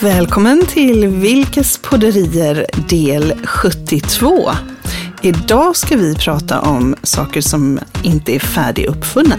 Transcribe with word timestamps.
Välkommen 0.00 0.66
till 0.66 1.06
Vilkes 1.06 1.78
podderier 1.78 2.66
del 2.88 3.34
72. 3.44 4.50
Idag 5.22 5.76
ska 5.76 5.96
vi 5.96 6.14
prata 6.14 6.60
om 6.60 6.94
saker 7.02 7.40
som 7.40 7.78
inte 8.02 8.34
är 8.34 8.38
färdiguppfunna. 8.38 9.36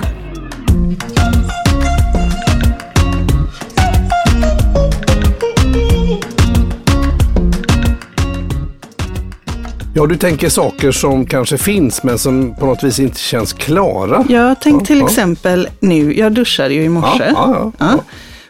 Ja, 9.93 10.05
du 10.05 10.17
tänker 10.17 10.49
saker 10.49 10.91
som 10.91 11.25
kanske 11.25 11.57
finns 11.57 12.03
men 12.03 12.17
som 12.19 12.55
på 12.55 12.65
något 12.65 12.83
vis 12.83 12.99
inte 12.99 13.19
känns 13.19 13.53
klara. 13.53 14.25
Jag 14.29 14.59
tänkte 14.61 14.85
till 14.85 14.97
Ja, 14.97 15.03
ja. 15.03 15.09
exempel 15.09 15.67
nu, 15.79 16.17
jag 16.17 16.31
duschade 16.31 16.73
ju 16.73 16.83
i 16.83 16.89
morse. 16.89 17.23
Ja, 17.23 17.31
ja, 17.35 17.71
ja, 17.77 17.85
ja. 17.97 18.03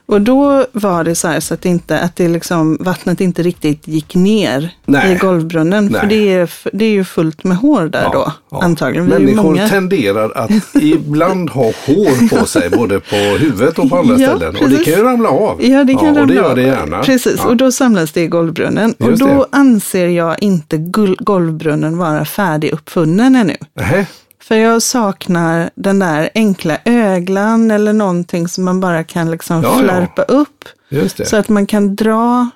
Och 0.09 0.21
då 0.21 0.65
var 0.71 1.03
det 1.03 1.15
så 1.15 1.27
här 1.27 1.39
så 1.39 1.53
att, 1.53 1.65
inte, 1.65 1.99
att 1.99 2.15
det 2.15 2.27
liksom, 2.27 2.77
vattnet 2.79 3.21
inte 3.21 3.43
riktigt 3.43 3.87
gick 3.87 4.15
ner 4.15 4.69
Nej. 4.85 5.11
i 5.11 5.15
golvbrunnen. 5.15 5.85
Nej. 5.91 6.01
För 6.01 6.07
det 6.07 6.33
är, 6.33 6.49
det 6.73 6.85
är 6.85 6.89
ju 6.89 7.03
fullt 7.03 7.43
med 7.43 7.57
hår 7.57 7.81
där 7.85 8.03
Ja, 8.03 8.09
då, 8.13 8.31
ja. 8.51 8.63
antagligen. 8.63 9.05
Människor 9.05 9.43
många. 9.43 9.67
tenderar 9.69 10.31
att 10.37 10.51
ibland 10.81 11.49
ha 11.49 11.63
hår 11.63 12.29
på 12.39 12.45
sig, 12.47 12.69
både 12.69 12.99
på 12.99 13.15
huvudet 13.15 13.79
och 13.79 13.89
på 13.89 13.97
andra 13.97 14.15
Ja, 14.17 14.27
ställen. 14.35 14.55
Och 14.55 14.69
det 14.69 14.75
precis. 14.77 14.85
kan 14.85 14.93
ju 14.93 15.03
ramla 15.09 15.29
av. 15.29 15.63
Ja, 15.65 15.83
det 15.83 15.93
kan 15.95 16.07
och 16.07 16.13
det 16.13 16.21
ramla 16.21 16.33
gör 16.35 16.49
av. 16.49 16.55
det 16.55 16.61
gärna. 16.61 17.03
Precis, 17.03 17.35
Ja. 17.37 17.47
och 17.49 17.57
då 17.57 17.71
samlas 17.71 18.11
det 18.11 18.21
i 18.21 18.27
golvbrunnen. 18.27 18.93
Och 18.99 19.09
Just 19.09 19.19
då 19.21 19.27
det. 19.27 19.45
anser 19.57 20.07
jag 20.07 20.35
inte 20.43 20.77
golvbrunnen 21.19 21.97
vara 21.97 22.25
färdiguppfunnen 22.25 23.35
ännu. 23.35 23.55
Nähä. 23.75 24.05
För 24.47 24.55
jag 24.55 24.81
saknar 24.81 25.69
den 25.75 25.99
där 25.99 26.29
enkla 26.35 26.77
öglan 26.85 27.71
eller 27.71 27.93
någonting 27.93 28.47
som 28.47 28.63
man 28.65 28.79
bara 28.79 29.03
kan 29.03 29.31
liksom 29.31 29.63
Ja, 29.63 29.73
ja. 29.77 29.83
flärpa 29.83 30.21
upp. 30.21 30.65
Just 30.89 31.17
det. 31.17 31.25
Så 31.25 31.35
att 31.37 31.49
man 31.49 31.65
kan 31.65 31.95
dra 31.95 32.49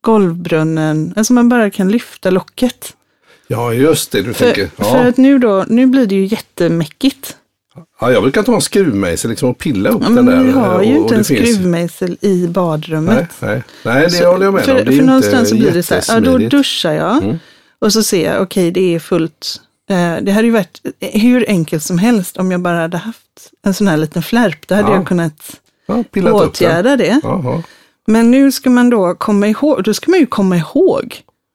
golvbrunnen, 0.00 1.12
alltså 1.16 1.32
man 1.32 1.48
bara 1.48 1.70
kan 1.70 1.90
lyfta 1.90 2.30
locket. 2.30 2.94
Ja, 3.46 3.72
just 3.72 4.12
det. 4.12 4.22
Du 4.22 4.34
För, 4.34 4.44
tänker. 4.44 4.66
för 4.76 4.84
Ja. 4.84 5.08
att 5.08 5.16
nu 5.16 5.38
då, 5.38 5.64
nu 5.68 5.86
blir 5.86 6.06
det 6.06 6.14
ju 6.14 6.24
jättemäckigt. 6.26 7.36
Ja, 8.00 8.12
jag 8.12 8.22
brukar 8.22 8.42
ta 8.42 8.54
en 8.54 8.60
skruvmejsel 8.60 9.30
liksom 9.30 9.50
och 9.50 9.58
pilla 9.58 9.90
upp 9.90 10.02
Ja, 10.02 10.06
den 10.06 10.14
men 10.14 10.26
där. 10.26 10.42
vi 10.44 10.50
har 10.50 10.82
ju 10.82 10.90
och- 10.92 10.96
och 10.98 11.02
inte 11.02 11.14
en 11.14 11.24
skruvmejsel 11.24 12.16
i 12.20 12.46
badrummet. 12.46 13.28
Nej, 13.40 13.50
nej. 13.50 13.62
nej, 13.84 14.02
det 14.02 14.10
Så- 14.10 14.26
håller 14.26 14.44
jag 14.44 14.54
med 14.54 14.64
för, 14.64 14.72
om. 14.78 14.84
Det 14.84 14.92
är 14.94 14.96
för 14.98 15.04
någonstans 15.06 15.48
så 15.48 15.54
blir 15.54 15.70
det 15.72 15.82
så 15.82 15.94
här, 15.94 16.02
ja, 16.08 16.20
då 16.20 16.38
duschar 16.38 16.92
jag 16.92 17.22
Mm. 17.24 17.38
och 17.78 17.92
så 17.92 18.02
ser 18.02 18.32
jag, 18.32 18.42
okej 18.42 18.70
det 18.70 18.94
är 18.94 18.98
fullt. 18.98 19.60
Eh, 19.88 20.16
det 20.22 20.32
hade 20.32 20.46
ju 20.46 20.50
varit 20.52 20.80
hur 21.00 21.44
enkelt 21.48 21.82
som 21.82 21.98
helst 21.98 22.36
om 22.36 22.50
jag 22.50 22.60
bara 22.60 22.80
hade 22.80 22.96
haft 22.96 23.50
en 23.66 23.74
sån 23.74 23.88
här 23.88 23.96
liten 23.96 24.22
flärp. 24.22 24.68
Då 24.68 24.74
hade 24.74 24.88
Ja. 24.88 24.94
jag 24.94 25.06
kunnat 25.06 25.60
Ja, 25.86 26.04
åtgärda 26.32 26.96
det. 26.96 27.20
Jaha. 27.22 27.62
Men 28.06 28.30
nu 28.30 28.52
ska 28.52 28.70
man 28.70 28.90
då 28.90 29.14
komma 29.14 29.46
ihåg, 29.48 29.82
då 29.84 29.94
ska 29.94 30.10
man 30.10 30.20
ju 30.20 30.26
komma 30.26 30.56
ihåg 30.56 31.14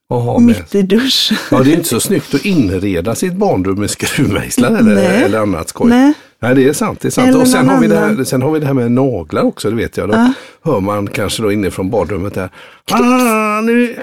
med. 0.10 0.42
mitt 0.42 0.76
i 0.76 0.82
duschen. 0.82 1.38
Ja, 1.52 1.60
det 1.64 1.72
är 1.72 1.76
inte 1.76 1.90
så 1.90 2.00
snyggt 2.00 2.34
att 2.34 2.46
inreda 2.46 3.16
sitt 3.16 3.34
barnrum 3.34 3.80
med 3.80 3.90
skruvmejslar 3.90 4.72
eller, 4.72 4.96
Nej. 4.96 5.24
eller 5.24 5.40
annat 5.40 5.70
skoj. 5.70 5.90
Nej. 5.90 6.14
Nej, 6.40 6.56
det 6.56 6.68
är 6.70 6.74
sant. 6.74 7.00
Det 7.02 7.08
är 7.08 7.10
sant. 7.10 7.28
Eller 7.28 7.42
Och 7.42 7.48
sen 7.48 7.70
har, 7.70 7.80
vi 7.80 7.88
det 7.88 8.00
här, 8.00 8.24
sen 8.24 8.42
har 8.42 8.52
vi 8.52 8.60
det 8.60 8.66
här 8.66 8.74
med 8.74 8.92
naglar 8.92 9.42
också, 9.42 9.70
det 9.70 9.76
vet 9.76 9.98
jag. 9.98 10.10
Då 10.10 10.16
Ja. 10.16 10.34
hör 10.72 10.80
man 10.80 11.08
kanske 11.08 11.42
då 11.44 11.52
inifrån 11.52 11.90
badrummet 11.90 12.34
där. 12.34 12.50
Ah, 13.64 13.66
nu 13.66 13.96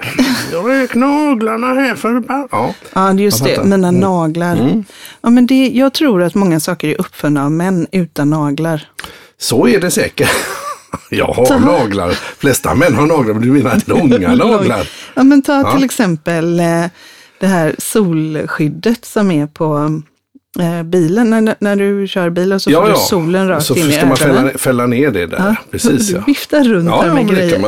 rök 0.68 0.94
naglarna 0.94 1.66
här 1.66 1.94
för... 1.94 2.22
Ja, 2.28 2.74
Ja, 2.92 3.12
just 3.12 3.44
det, 3.44 3.64
mina 3.64 3.88
Mm. 3.88 4.00
naglar. 4.00 4.84
Ja, 5.20 5.30
men 5.30 5.46
det, 5.46 5.68
jag 5.68 5.92
tror 5.94 6.22
att 6.22 6.34
många 6.34 6.60
saker 6.60 6.88
är 6.88 7.00
uppfunna 7.00 7.44
av 7.44 7.52
män 7.52 7.86
utan 7.92 8.30
naglar. 8.30 8.88
så 9.38 9.68
är 9.68 9.80
det 9.80 9.90
säkert. 9.90 10.30
Jag 11.10 11.26
har 11.26 11.44
Så- 11.44 11.58
naglar. 11.58 12.10
flesta 12.38 12.74
män 12.74 12.94
har 12.94 13.06
naglar, 13.06 13.34
men 13.34 13.42
du 13.42 13.52
menar 13.52 13.80
långa 13.86 14.34
naglar? 14.34 14.88
Ja, 15.14 15.22
men 15.22 15.42
ta 15.42 15.52
Ja. 15.60 15.74
till 15.74 15.84
exempel 15.84 16.60
eh, 16.60 16.84
det 17.40 17.46
här 17.46 17.74
solskyddet 17.78 19.04
som 19.04 19.30
är 19.30 19.46
på 19.46 20.00
eh, 20.60 20.82
bilen. 20.82 21.30
När, 21.30 21.54
när 21.60 21.76
du 21.76 22.08
kör 22.08 22.30
bilen 22.30 22.60
så 22.60 22.70
får 22.70 22.88
du 22.88 22.94
solen 22.96 23.48
rakt 23.48 23.66
så 23.66 23.74
in 23.76 23.90
i 23.90 23.92
ska 23.92 24.06
man 24.06 24.16
ögonen. 24.22 24.36
fälla, 24.36 24.58
fälla 24.58 24.86
ner 24.86 25.10
det 25.10 25.26
där. 25.26 25.38
Ja, 25.38 25.54
Precis 25.70 26.08
du 26.08 26.14
ja. 26.14 26.22
viftar 26.26 26.64
runt 26.64 26.88
Ja, 26.88 27.00
här 27.00 27.08
ja 27.08 27.14
med 27.14 27.28
grejer. 27.28 27.58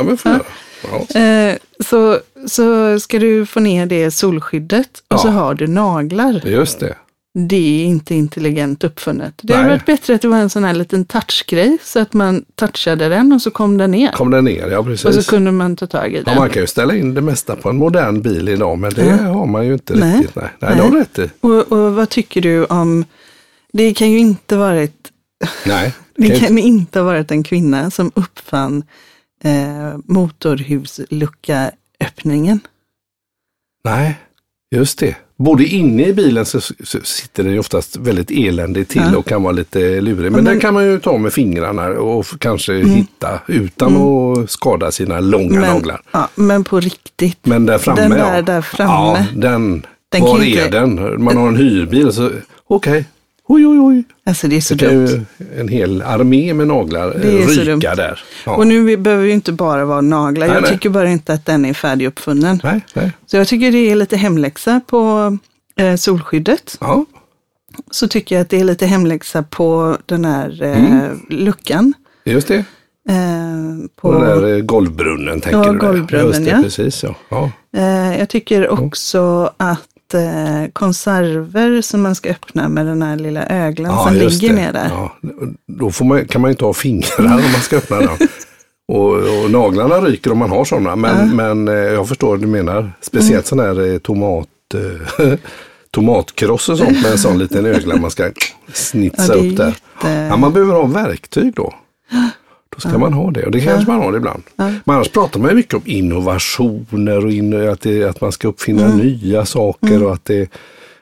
Ja. 0.91 1.05
Ja. 1.13 1.19
Eh, 1.21 1.57
så, 1.79 2.19
så 2.47 2.99
ska 2.99 3.19
du 3.19 3.45
få 3.45 3.59
ner 3.59 3.85
det 3.85 4.11
solskyddet 4.11 4.89
och 5.07 5.13
Ja. 5.13 5.17
så 5.17 5.27
har 5.27 5.53
du 5.53 5.67
naglar. 5.67 6.41
Just 6.47 6.79
det. 6.79 6.95
Det 7.49 7.81
är 7.81 7.85
inte 7.85 8.15
intelligent 8.15 8.83
uppfunnet. 8.83 9.33
Det 9.41 9.53
hade 9.55 9.69
varit 9.69 9.85
bättre 9.85 10.15
att 10.15 10.21
det 10.21 10.27
var 10.27 10.37
en 10.37 10.49
sån 10.49 10.63
här 10.63 10.73
liten 10.73 11.05
touchgrej 11.05 11.77
så 11.83 11.99
att 11.99 12.13
man 12.13 12.45
touchade 12.55 13.09
den 13.09 13.33
och 13.33 13.41
så 13.41 13.51
kom 13.51 13.77
den 13.77 13.91
ner. 13.91 14.11
Kom 14.11 14.31
den 14.31 14.45
ner, 14.45 14.69
ja 14.71 14.83
precis. 14.83 15.05
och 15.05 15.13
så 15.13 15.29
kunde 15.29 15.51
man 15.51 15.75
ta 15.75 15.87
tag 15.87 16.13
i 16.13 16.17
Ja, 16.17 16.23
den. 16.25 16.35
man 16.35 16.49
kan 16.49 16.61
ju 16.61 16.67
ställa 16.67 16.95
in 16.95 17.13
det 17.13 17.21
mesta 17.21 17.55
på 17.55 17.69
en 17.69 17.75
modern 17.75 18.21
bil 18.21 18.49
idag, 18.49 18.77
men 18.79 18.93
det 18.93 19.05
Ja. 19.05 19.15
har 19.33 19.45
man 19.45 19.65
ju 19.67 19.73
inte 19.73 19.93
Nej. 19.95 20.17
riktigt. 20.17 20.35
Nej, 20.35 20.45
nej, 20.59 20.69
Nej. 20.69 20.77
det 20.77 20.83
har 20.83 20.91
du 20.91 20.97
rätt 20.99 21.19
i. 21.19 21.29
Och, 21.41 21.71
och 21.71 21.93
vad 21.93 22.09
tycker 22.09 22.41
du 22.41 22.65
om, 22.65 23.05
det 23.73 23.93
kan 23.93 24.11
ju 24.11 24.19
inte 24.19 24.55
varit, 24.57 24.95
Nej, 25.65 25.93
det 26.15 26.39
kan 26.39 26.57
inte 26.57 26.99
ha 26.99 27.05
varit 27.05 27.31
en 27.31 27.43
kvinna 27.43 27.91
som 27.91 28.11
uppfann 28.15 28.83
eh, 29.43 29.97
motorhuslucka-öppningen. 30.05 32.59
nej, 33.83 34.15
just 34.75 34.99
det. 34.99 35.15
Både 35.37 35.65
inne 35.65 36.07
i 36.07 36.13
bilen 36.13 36.45
så, 36.45 36.61
så 36.61 36.99
sitter 37.03 37.43
den 37.43 37.53
ju 37.53 37.59
oftast 37.59 37.95
väldigt 37.95 38.31
eländigt 38.31 38.89
till 38.91 39.01
Ja. 39.11 39.17
och 39.17 39.25
kan 39.25 39.43
vara 39.43 39.51
lite 39.51 40.01
lurig. 40.01 40.31
Men, 40.31 40.31
men- 40.31 40.45
den 40.45 40.59
kan 40.59 40.73
man 40.73 40.85
ju 40.85 40.99
ta 40.99 41.17
med 41.17 41.33
fingrarna 41.33 41.87
och 41.89 42.25
kanske 42.39 42.73
hitta 42.73 43.39
utan 43.47 43.97
att 43.97 44.51
skada 44.51 44.91
sina 44.91 45.19
långa 45.19 45.59
Men, 45.59 45.73
naglar. 45.73 46.01
ja, 46.11 46.29
men 46.35 46.63
på 46.63 46.79
riktigt. 46.79 47.45
Men 47.45 47.65
där 47.65 47.77
framme 47.77 48.01
Den 48.01 48.09
där 48.11 48.35
ja. 48.35 48.41
där 48.41 48.61
framme. 48.61 48.91
Ja, 48.91 49.25
den. 49.35 49.85
Den 50.09 50.21
var 50.21 50.39
är 50.39 50.43
inte- 50.43 50.69
den? 50.69 51.23
Man 51.23 51.37
har 51.37 51.47
en 51.47 51.57
hyrbil 51.57 52.13
så 52.13 52.31
okej. 52.67 53.05
Oj, 53.47 53.67
oj, 53.67 53.79
oj. 53.79 54.03
Alltså 54.25 54.47
det 54.47 54.55
är 54.55 54.61
så 54.61 54.75
Det 54.75 54.87
dumt. 54.89 55.25
en 55.59 55.67
hel 55.67 56.01
armé 56.01 56.53
med 56.53 56.67
naglar 56.67 57.11
ryka 57.11 57.95
där. 57.95 58.19
Ja. 58.45 58.55
Och 58.55 58.67
nu 58.67 58.97
behöver 58.97 59.25
ju 59.25 59.31
inte 59.31 59.51
bara 59.51 59.85
vara 59.85 60.01
naglar. 60.01 60.47
Nej, 60.47 60.55
jag 60.55 60.61
nej. 60.63 60.71
tycker 60.71 60.89
bara 60.89 61.09
inte 61.09 61.33
att 61.33 61.45
den 61.45 61.65
är 61.65 61.73
färdiguppfunnen. 61.73 62.59
Nej, 62.63 62.81
nej. 62.93 63.11
Så 63.25 63.37
jag 63.37 63.47
tycker 63.47 63.71
det 63.71 63.91
är 63.91 63.95
lite 63.95 64.17
hemläxa 64.17 64.81
på 64.87 65.37
eh, 65.75 65.95
solskyddet. 65.95 66.77
Ja, 66.81 67.05
Så 67.91 68.07
tycker 68.07 68.35
jag 68.35 68.41
att 68.41 68.49
det 68.49 68.59
är 68.59 68.63
lite 68.63 68.85
hemläxa 68.85 69.43
på 69.43 69.97
den 70.05 70.25
här 70.25 70.63
eh, 70.63 70.85
Mm. 70.85 71.19
luckan. 71.29 71.93
just 72.25 72.47
det. 72.47 72.65
Eh, 73.09 73.15
på, 74.01 74.11
den 74.11 74.21
där 74.21 74.53
eh, 74.55 74.59
golvbrunnen 74.61 75.41
tänker 75.41 75.59
Ja, 75.63 75.71
du? 75.71 75.79
golvbrunnen, 75.79 76.27
Just 76.27 76.45
det, 76.45 76.51
ja. 76.51 76.61
precis 76.63 77.03
ja. 77.03 77.15
ja. 77.29 77.51
eh, 77.77 78.19
jag 78.19 78.29
tycker 78.29 78.69
också 78.69 79.51
att 79.57 79.79
eh, 80.13 80.65
konserver 80.73 81.81
som 81.81 82.01
man 82.01 82.15
ska 82.15 82.29
öppna 82.29 82.69
med 82.69 82.85
den 82.85 83.01
här 83.01 83.15
lilla 83.15 83.45
öglan 83.47 83.91
ja 83.91 84.03
som 84.07 84.13
ligger 84.15 84.49
det. 84.49 84.55
ner 84.55 84.73
där. 84.73 84.89
Ja. 84.89 85.15
Då 85.67 86.03
man, 86.05 86.25
kan 86.25 86.41
man 86.41 86.49
ju 86.49 86.51
inte 86.53 86.65
ha 86.65 86.73
fingrar 86.73 87.19
om 87.25 87.51
man 87.51 87.61
ska 87.61 87.77
öppna 87.77 87.97
den. 87.99 88.09
Och, 88.87 89.09
och 89.13 89.51
naglarna 89.51 89.95
ryker 90.01 90.31
om 90.31 90.37
man 90.37 90.49
har 90.49 90.65
sådana. 90.65 90.95
Men, 90.95 91.35
men 91.35 91.67
eh, 91.67 91.73
jag 91.73 92.07
förstår 92.07 92.27
vad 92.29 92.41
du 92.41 92.47
menar. 92.47 92.91
Speciellt 93.01 93.45
sån 93.47 93.59
här 93.59 93.91
eh, 93.93 93.97
tomat... 93.97 94.47
eh, 95.19 95.33
Tomatkross 95.91 96.69
och 96.69 96.77
sånt 96.77 97.01
med 97.01 97.11
en 97.11 97.17
sån 97.17 97.39
liten 97.39 97.65
ögla 97.65 97.95
man 97.95 98.11
ska 98.11 98.31
snitsa 98.73 99.35
Ja, 99.37 99.39
upp 99.49 99.57
där. 99.57 99.67
jätte- 99.67 100.27
Ja, 100.29 100.37
man 100.37 100.53
behöver 100.53 100.73
ha 100.73 100.85
verktyg 100.85 101.53
då. 101.55 101.73
Då 102.75 102.79
ska 102.89 102.97
man 102.97 103.13
ha 103.13 103.31
det 103.31 103.45
och 103.45 103.51
det 103.51 103.59
kanske 103.61 103.91
man 103.91 104.01
har 104.01 104.17
ibland. 104.17 104.43
Men 104.55 104.79
annars 104.85 105.09
pratar 105.09 105.39
man 105.39 105.55
mycket 105.55 105.73
om 105.73 105.81
innovationer 105.85 107.25
och 107.25 107.31
in, 107.31 107.69
att, 107.69 107.81
det, 107.81 108.03
att 108.03 108.21
man 108.21 108.31
ska 108.31 108.47
uppfinna 108.47 108.85
Mm. 108.85 108.97
nya 108.97 109.45
saker 109.45 110.03
och 110.03 110.13
att 110.13 110.25
det 110.25 110.49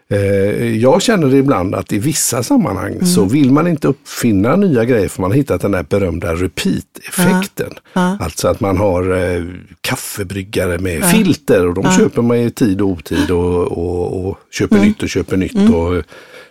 eh, 0.09 0.77
jag 0.77 1.01
känner 1.01 1.35
ibland 1.35 1.75
att 1.75 1.93
i 1.93 1.99
vissa 1.99 2.43
sammanhang 2.43 2.93
Mm. 2.93 3.05
så 3.05 3.25
vill 3.25 3.51
man 3.51 3.67
inte 3.67 3.87
uppfinna 3.87 4.55
nya 4.55 4.85
grejer 4.85 5.07
för 5.07 5.21
man 5.21 5.31
har 5.31 5.37
hittat 5.37 5.61
den 5.61 5.71
där 5.71 5.83
berömda 5.89 6.33
repeat-effekten. 6.35 7.73
Ja. 7.93 8.17
Alltså 8.19 8.47
att 8.47 8.59
man 8.59 8.77
har 8.77 9.33
eh, 9.35 9.43
kaffebryggare 9.81 10.77
med 10.79 11.05
filter 11.05 11.67
och 11.67 11.73
de 11.73 11.91
köper 11.91 12.21
man 12.21 12.37
i 12.37 12.51
tid 12.51 12.81
och 12.81 12.87
otid 12.87 13.31
och, 13.31 13.71
och, 13.71 14.25
och 14.27 14.37
köper 14.51 14.75
Mm. 14.75 14.87
nytt 14.87 15.03
och 15.03 15.09
köper 15.09 15.37
nytt. 15.37 15.69
Och, 15.75 16.03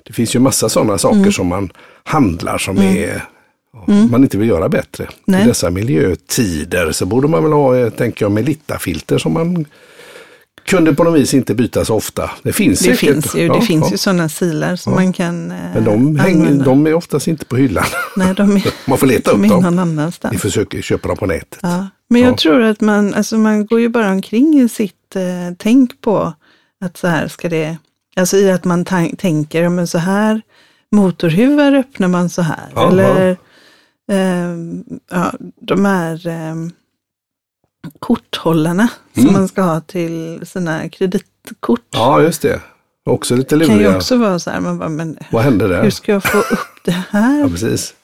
det 0.06 0.12
finns 0.12 0.34
ju 0.36 0.38
massa 0.38 0.68
sådana 0.68 0.98
saker 0.98 1.16
Mm. 1.18 1.32
som 1.32 1.46
man 1.46 1.72
handlar 2.04 2.58
som 2.58 2.78
är 2.78 3.24
ja, 3.72 3.94
man 4.10 4.22
inte 4.22 4.38
vill 4.38 4.48
göra 4.48 4.68
bättre. 4.68 5.08
Nej. 5.24 5.42
I 5.44 5.46
dessa 5.48 5.70
miljötider 5.70 6.92
så 6.92 7.06
borde 7.06 7.28
man 7.28 7.42
väl 7.42 7.52
ha, 7.52 7.76
eh, 7.76 7.90
tänker 7.90 8.24
jag, 8.24 8.32
Melitta-filter 8.32 9.18
som 9.18 9.32
man 9.32 9.64
kunde 10.66 10.94
på 10.94 11.04
något 11.04 11.20
vis 11.20 11.34
inte 11.34 11.54
byta 11.54 11.84
så 11.84 11.94
ofta. 11.96 12.30
Det 12.42 12.52
finns 12.52 12.78
Det 12.78 12.84
säkert. 12.84 12.98
finns 12.98 13.34
ju, 13.34 13.46
Ja, 13.46 13.54
det 13.54 13.60
finns 13.62 13.84
ja. 13.84 13.90
ju 13.90 13.96
sådana 13.98 14.28
silar 14.28 14.76
som 14.76 14.94
man 14.94 15.12
kan 15.12 15.50
eh, 15.50 15.56
Men 15.74 15.84
de, 15.84 16.16
hänger, 16.16 16.40
använda. 16.40 16.64
de 16.64 16.86
är 16.86 16.94
oftast 16.94 17.28
inte 17.28 17.44
på 17.44 17.56
hyllan. 17.56 17.84
Nej, 18.16 18.34
de 18.34 18.56
är, 18.56 18.62
Man 18.88 18.98
får 18.98 19.06
leta 19.06 19.30
de 19.32 19.44
upp 19.44 19.50
dem. 19.50 19.62
någon 19.62 19.72
Vi 19.74 19.80
annanstans. 19.80 20.42
försöker 20.42 20.82
köpa 20.82 21.08
dem 21.08 21.16
på 21.16 21.26
nätet. 21.26 21.58
Ja. 21.62 21.88
Men 22.08 22.20
jag 22.22 22.32
Ja. 22.32 22.36
tror 22.36 22.62
att 22.62 22.80
man, 22.80 23.14
alltså 23.14 23.38
man 23.38 23.66
går 23.66 23.80
ju 23.80 23.88
bara 23.88 24.10
omkring 24.10 24.60
i 24.60 24.68
sitt 24.68 25.16
eh, 25.16 25.54
tänk 25.58 26.00
på 26.00 26.32
att 26.84 26.96
så 26.96 27.06
här 27.06 27.28
ska 27.28 27.48
det, 27.48 27.76
alltså 28.16 28.36
i 28.36 28.50
att 28.50 28.64
man 28.64 28.84
tänker, 29.18 29.62
ja, 29.62 29.70
men 29.70 29.86
så 29.86 29.98
här, 29.98 30.40
motorhuvar 30.92 31.72
öppnar 31.74 32.08
man 32.08 32.30
så 32.30 32.42
här. 32.42 32.66
Jaha. 32.74 32.88
Eller 32.90 33.36
eh, 34.10 34.56
ja, 35.10 35.32
de 35.60 35.84
här 35.84 36.26
eh, 36.26 36.54
korthållarna 37.98 38.88
Mm. 39.16 39.26
som 39.28 39.32
man 39.40 39.48
ska 39.48 39.62
ha 39.62 39.80
till 39.80 40.46
sina 40.46 40.88
kreditkort. 40.88 41.80
Ja, 41.90 42.22
just 42.22 42.42
det. 42.42 42.60
Också 43.04 43.36
lite 43.36 43.56
Det 43.56 43.66
kan 43.66 43.74
ju 43.76 43.82
luriga. 43.82 43.96
också 43.96 44.16
vara 44.16 44.38
så 44.38 44.50
här, 44.50 44.60
man 44.60 44.78
bara, 44.78 44.88
men 44.88 45.18
Vad 45.32 45.42
hände 45.42 45.68
där? 45.68 45.82
hur 45.82 45.90
ska 45.90 46.12
jag 46.12 46.24
få 46.24 46.38
upp 46.38 46.84
det 46.84 46.90
Ja, 47.12 47.18
här? 47.18 47.48
precis. 47.48 47.94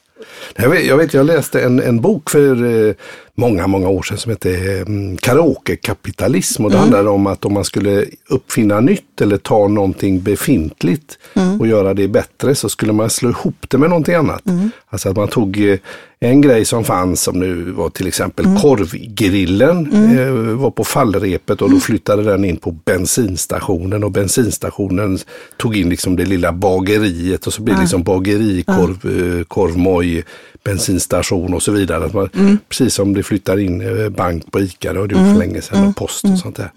Jag 0.55 0.69
vet, 0.69 0.85
jag, 0.85 0.97
vet, 0.97 1.13
jag 1.13 1.25
läste 1.25 1.61
en, 1.61 1.79
en 1.81 2.01
bok 2.01 2.29
för 2.29 2.63
eh, 2.87 2.93
många, 3.37 3.67
många 3.67 3.89
år 3.89 4.03
sedan 4.03 4.17
som 4.17 4.29
hette 4.29 4.51
eh, 4.51 4.85
Karaokekapitalism. 5.21 6.65
Och 6.65 6.71
det 6.71 6.77
handlade 6.77 7.09
om 7.09 7.27
att 7.27 7.45
om 7.45 7.53
man 7.53 7.65
skulle 7.65 8.05
uppfinna 8.29 8.79
nytt 8.79 9.21
eller 9.21 9.37
ta 9.37 9.67
någonting 9.67 10.21
befintligt 10.21 11.17
och 11.59 11.67
göra 11.67 11.93
det 11.93 12.07
bättre 12.07 12.55
så 12.55 12.69
skulle 12.69 12.93
man 12.93 13.09
slå 13.09 13.29
ihop 13.29 13.65
det 13.69 13.77
med 13.77 13.89
någonting 13.89 14.15
annat. 14.15 14.41
Alltså 14.89 15.09
att 15.09 15.15
man 15.15 15.27
tog 15.27 15.69
eh, 15.69 15.79
en 16.19 16.41
grej 16.41 16.65
som 16.65 16.83
fanns 16.83 17.21
som 17.21 17.39
nu 17.39 17.71
var 17.71 17.89
till 17.89 18.07
exempel 18.07 18.45
korvgrillen 18.61 19.93
eh, 20.17 20.31
var 20.55 20.71
på 20.71 20.83
fallrepet 20.83 21.61
och 21.61 21.71
då 21.71 21.79
flyttade 21.79 22.23
den 22.23 22.45
in 22.45 22.57
på 22.57 22.71
bensinstationen 22.71 24.03
och 24.03 24.11
bensinstationen 24.11 25.19
tog 25.57 25.77
in 25.77 25.89
liksom 25.89 26.15
det 26.15 26.25
lilla 26.25 26.51
bageriet 26.51 27.47
och 27.47 27.53
så 27.53 27.61
blev 27.61 27.75
det 27.75 27.81
liksom 27.81 28.03
bageri, 28.03 28.63
korv, 28.63 29.37
eh, 29.39 29.43
korvmoj, 29.43 30.23
bensinstation 30.63 31.53
och 31.53 31.63
så 31.63 31.71
vidare. 31.71 32.05
Att 32.05 32.13
man, 32.13 32.29
Precis 32.69 32.93
som 32.93 33.13
det 33.13 33.23
flyttar 33.27 33.57
in 33.59 33.81
eh, 33.81 34.09
bank 34.09 34.51
på 34.51 34.59
ICA, 34.59 34.93
det 34.93 34.99
har 34.99 35.07
det 35.07 35.15
gjort 35.15 35.31
för 35.31 35.39
länge 35.39 35.61
sedan 35.61 35.87
och 35.87 35.95
post 35.95 36.25
och 36.25 36.39
sånt 36.39 36.55
där. 36.55 36.71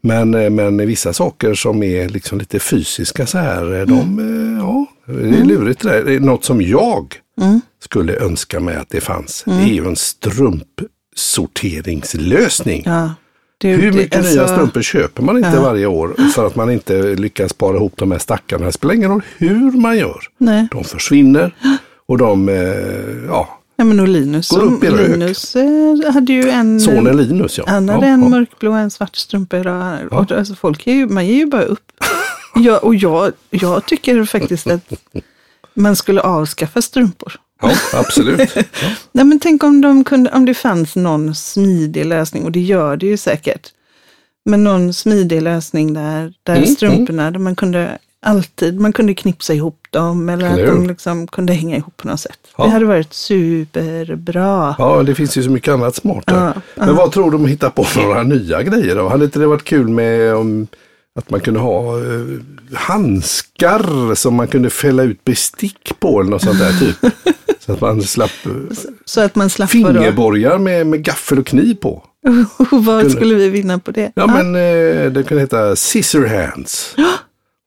Men, 0.00 0.34
eh, 0.34 0.50
men 0.50 0.86
vissa 0.86 1.12
saker 1.12 1.54
som 1.54 1.82
är 1.82 2.08
liksom 2.08 2.38
lite 2.38 2.58
fysiska 2.58 3.26
så 3.26 3.38
här, 3.38 3.80
eh, 3.80 3.86
de, 3.86 4.18
ja, 4.60 4.86
det 5.14 5.28
är 5.38 5.44
lurigt 5.44 5.80
det 5.80 6.02
där. 6.02 6.20
Något 6.20 6.44
som 6.44 6.62
jag 6.62 7.14
skulle 7.84 8.16
önska 8.16 8.60
mig 8.60 8.76
att 8.76 8.90
det 8.90 9.00
fanns, 9.00 9.42
det 9.46 9.52
är 9.52 9.66
ju 9.74 9.86
en 9.86 9.96
strumpsorteringslösning. 9.96 12.82
Ja, 12.86 13.14
du, 13.58 13.68
Hur 13.68 13.92
mycket 13.92 14.18
alltså, 14.18 14.34
nya 14.34 14.48
strumpor 14.48 14.82
köper 14.82 15.22
man 15.22 15.36
inte 15.36 15.50
Ja. 15.54 15.62
varje 15.62 15.86
år 15.86 16.14
för 16.34 16.46
att 16.46 16.56
man 16.56 16.70
inte 16.70 17.02
lyckas 17.02 17.50
spara 17.50 17.76
ihop 17.76 17.92
de 17.96 18.10
här 18.12 18.18
stackarna? 18.18 18.66
Det 18.66 18.72
spelar 18.72 18.94
ingen 18.94 19.10
roll 19.10 19.22
hur 19.38 19.70
man 19.70 19.98
gör. 19.98 20.20
Nej. 20.38 20.68
De 20.70 20.84
försvinner 20.84 21.54
och 22.06 22.18
de, 22.18 22.48
ja, 23.28 23.58
Ja, 23.76 23.84
men 23.84 24.00
och 24.00 24.08
Linus, 24.08 24.48
Går 24.50 24.62
upp 24.62 24.84
i 24.84 24.88
rök. 24.88 25.08
Linus 25.08 25.56
eh, 25.56 26.12
hade 26.12 26.32
ju 26.32 26.50
en... 26.50 26.80
sonen 26.80 27.16
Linus 27.16 27.58
ja. 27.58 27.64
Han 27.66 27.88
hade 27.88 28.06
ja, 28.06 28.12
en 28.12 28.22
ja. 28.22 28.28
mörkblå 28.28 28.70
och 28.70 28.78
en 28.78 28.90
svart 28.90 29.16
strumpa. 29.16 29.56
Och 30.10 30.32
alltså 30.32 30.54
folk 30.54 30.86
är 30.86 30.92
ju, 30.92 31.08
man 31.08 31.26
ger 31.26 31.34
ju 31.34 31.46
bara 31.46 31.62
upp. 31.62 31.92
ja, 32.54 32.78
och 32.78 32.94
jag, 32.94 33.32
jag 33.50 33.86
tycker 33.86 34.24
faktiskt 34.24 34.66
att 34.66 34.92
man 35.74 35.96
skulle 35.96 36.20
avskaffa 36.20 36.82
strumpor. 36.82 37.40
Ja, 37.62 37.72
absolut. 37.92 38.54
Nej, 39.12 39.24
men 39.24 39.40
tänk 39.40 39.64
om, 39.64 39.80
de 39.80 40.04
kunde, 40.04 40.30
om 40.30 40.44
det 40.44 40.54
fanns 40.54 40.96
någon 40.96 41.34
smidig 41.34 42.06
lösning, 42.06 42.44
och 42.44 42.52
det 42.52 42.60
gör 42.60 42.96
det 42.96 43.06
ju 43.06 43.16
säkert. 43.16 43.68
Men 44.44 44.64
någon 44.64 44.94
smidig 44.94 45.42
lösning 45.42 45.94
där, 45.94 46.32
där 46.42 46.56
Mm, 46.56 46.66
strumporna, 46.66 47.30
där 47.30 47.38
man 47.38 47.56
kunde 47.56 47.98
alltid, 48.24 48.80
man 48.80 48.92
kunde 48.92 49.14
knipsa 49.14 49.54
ihop 49.54 49.86
dem 49.90 50.28
eller 50.28 50.46
Eller 50.46 50.62
att 50.62 50.74
de 50.74 50.86
liksom 50.86 51.26
kunde 51.26 51.52
hänga 51.52 51.76
ihop 51.76 51.96
på 51.96 52.08
något 52.08 52.20
sätt. 52.20 52.38
Ja. 52.58 52.64
Det 52.64 52.70
hade 52.70 52.84
varit 52.84 53.14
superbra. 53.14 54.74
Ja, 54.78 55.02
det 55.02 55.14
finns 55.14 55.36
ju 55.36 55.42
så 55.42 55.50
mycket 55.50 55.74
annat 55.74 55.94
smart 55.94 56.26
där. 56.26 56.34
Ja, 56.34 56.52
Men 56.74 56.96
vad 56.96 57.12
tror 57.12 57.30
du 57.30 57.30
de 57.30 57.46
hittar 57.46 57.70
på 57.70 57.86
några 57.96 58.22
nya 58.22 58.62
grejer 58.62 58.96
då? 58.96 59.08
Hade 59.08 59.24
inte 59.24 59.38
det 59.38 59.46
varit 59.46 59.64
kul 59.64 59.88
med 59.88 60.34
om, 60.34 60.66
att 61.18 61.30
man 61.30 61.40
kunde 61.40 61.60
ha 61.60 61.98
eh, 61.98 62.20
handskar 62.72 64.14
som 64.14 64.34
man 64.34 64.48
kunde 64.48 64.70
fälla 64.70 65.02
ut 65.02 65.24
bestick 65.24 66.00
på 66.00 66.20
eller 66.20 66.30
något 66.30 66.42
sånt 66.42 66.58
där 66.58 66.72
typ? 66.72 66.96
Så 67.66 67.72
att 67.72 67.80
man 67.80 68.02
slapp 68.02 68.46
eh, 68.46 68.52
Så 69.04 69.20
att 69.20 69.34
man 69.34 69.50
slapp 69.50 69.70
fingerborgar 69.70 70.58
med, 70.58 70.86
med 70.86 71.04
gaffel 71.04 71.38
och 71.38 71.46
kniv 71.46 71.74
på. 71.74 72.04
Vad 72.70 73.10
skulle 73.12 73.34
vi 73.34 73.48
vinna 73.48 73.78
på 73.78 73.90
det? 73.90 74.12
Ja, 74.14 74.26
men 74.26 74.54
eh, 74.54 75.12
det 75.12 75.24
kunde 75.28 75.40
heta 75.40 75.76
scissor 75.76 76.26
hands. 76.26 76.96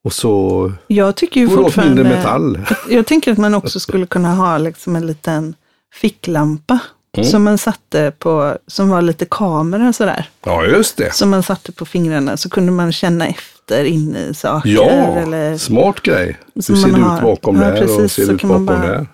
Och 0.04 0.14
så 0.14 0.72
Jag 0.88 1.16
tycker 1.16 1.40
ju 1.42 1.46
åt 1.48 1.52
mindre 1.52 1.64
fortfarande... 1.64 2.04
metall. 2.04 2.60
Jag 2.90 3.06
tänker 3.06 3.32
att 3.32 3.38
man 3.38 3.54
också 3.54 3.80
skulle 3.80 4.06
kunna 4.06 4.36
ha 4.36 4.58
liksom 4.58 4.96
en 4.96 5.08
liten 5.08 5.56
ficklampa. 5.94 6.80
Mm. 7.18 7.30
Som 7.30 7.44
man 7.44 7.58
satte 7.58 8.12
på, 8.20 8.58
som 8.68 8.90
var 8.90 9.02
lite 9.02 9.26
kamera 9.32 9.94
sådär. 9.94 10.30
Ja, 10.46 10.66
just 10.66 10.98
det. 10.98 11.14
Som 11.14 11.30
man 11.30 11.44
satte 11.44 11.72
på 11.72 11.86
fingrarna 11.86 12.38
så 12.38 12.50
kunde 12.50 12.72
man 12.72 12.92
känna 12.92 13.28
efter 13.28 13.84
inne 13.84 14.20
i 14.20 14.34
saker. 14.34 14.70
Ja, 14.70 14.84
Eller 15.20 15.58
smart 15.58 16.02
grej. 16.02 16.38
Hur 16.56 16.62
ser 16.62 16.88
det 16.92 17.02
har- 17.02 17.16
ut 17.18 17.22
bakom 17.24 17.56
ja, 17.62 17.62
där 17.72 17.74
och 17.74 17.80
precis, 17.80 18.14
ser 18.14 18.24
så 18.26 18.28
det 18.32 18.36
ut 18.36 18.42
kan 18.42 18.50
man 18.50 18.66
bakom 18.66 18.82
där? 18.82 19.08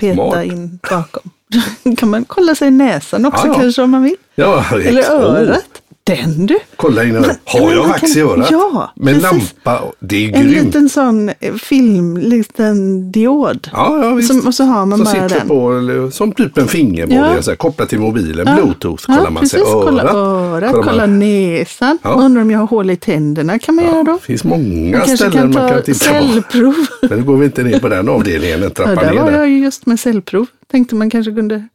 peta 0.00 0.14
smart. 0.14 0.44
in 0.44 0.78
bakom. 0.90 1.30
kan 1.96 2.10
man 2.10 2.24
kolla 2.24 2.54
sig 2.54 2.68
i 2.68 2.70
näsan 2.70 3.26
också 3.26 3.46
Ja, 3.46 3.52
ja. 3.52 3.60
kanske 3.60 3.82
om 3.82 3.90
man 3.90 4.02
vill. 4.02 4.16
Ja, 4.34 4.64
Eller 4.74 5.10
örat. 5.10 5.75
Den 6.06 6.46
du! 6.46 6.58
Kolla 6.76 7.04
in 7.04 7.16
örat. 7.16 7.38
Har 7.44 7.72
jag 7.72 7.88
vax 7.88 8.16
i 8.16 8.20
örat? 8.20 8.48
Ja, 8.50 8.92
Med 8.96 9.14
precis. 9.22 9.54
lampa. 9.64 9.82
Det 10.00 10.16
är 10.16 10.34
En 10.36 10.42
grymt. 10.50 10.64
liten 10.66 10.88
sån 10.88 11.28
eh, 11.40 11.54
film, 11.54 12.16
liten 12.16 13.12
diod. 13.12 13.68
Ja, 13.72 13.98
ja 14.04 14.10
visst. 14.14 14.28
Som, 14.28 14.46
och 14.46 14.54
så 14.54 14.64
har 14.64 14.86
man 14.86 14.98
som 14.98 15.04
bara 15.04 15.28
sitter 15.28 15.38
den. 15.38 15.48
på, 15.48 16.10
som 16.12 16.32
typ 16.32 16.58
en 16.58 16.68
fingerborg, 16.68 17.40
Ja. 17.46 17.56
kopplat 17.56 17.88
till 17.88 17.98
mobilen, 18.00 18.46
Ja. 18.48 18.54
bluetooth, 18.64 19.06
kollar 19.06 19.24
ja, 19.24 19.30
man 19.30 19.46
sig 19.48 19.60
örat. 19.60 19.84
Kolla 19.84 20.02
örat, 20.02 20.70
kollar 20.72 20.84
kolla, 20.84 21.06
man- 21.06 21.18
näsan. 21.18 21.98
Ja. 22.02 22.10
Undrar 22.24 22.42
om 22.42 22.50
jag 22.50 22.58
har 22.58 22.66
hål 22.66 22.90
i 22.90 22.96
tänderna 22.96 23.58
kan 23.58 23.74
man 23.74 23.84
göra 23.84 24.02
då. 24.02 24.12
Det 24.12 24.22
finns 24.22 24.44
många 24.44 24.98
Man 24.98 25.08
ställen 25.16 25.32
kan 25.32 25.52
man 25.52 25.68
kan 25.72 25.82
titta 25.82 25.98
på. 26.12 26.26
cellprov. 26.26 26.74
Men 27.02 27.18
nu 27.18 27.24
går 27.24 27.36
vi 27.36 27.44
inte 27.44 27.62
ner 27.62 27.78
på 27.80 27.88
den 27.88 28.08
avdelningen, 28.08 28.56
en 28.58 28.62
Ja, 28.62 28.70
trappa 28.70 28.94
där 29.02 29.10
ner 29.12 29.20
var 29.20 29.30
där. 29.30 29.38
jag 29.38 29.48
ju 29.48 29.58
just 29.58 29.86
med 29.86 30.00
cellprov. 30.00 30.46
Tänkte 30.70 30.94
man 30.94 31.10
kanske 31.10 31.32
kunde... 31.32 31.68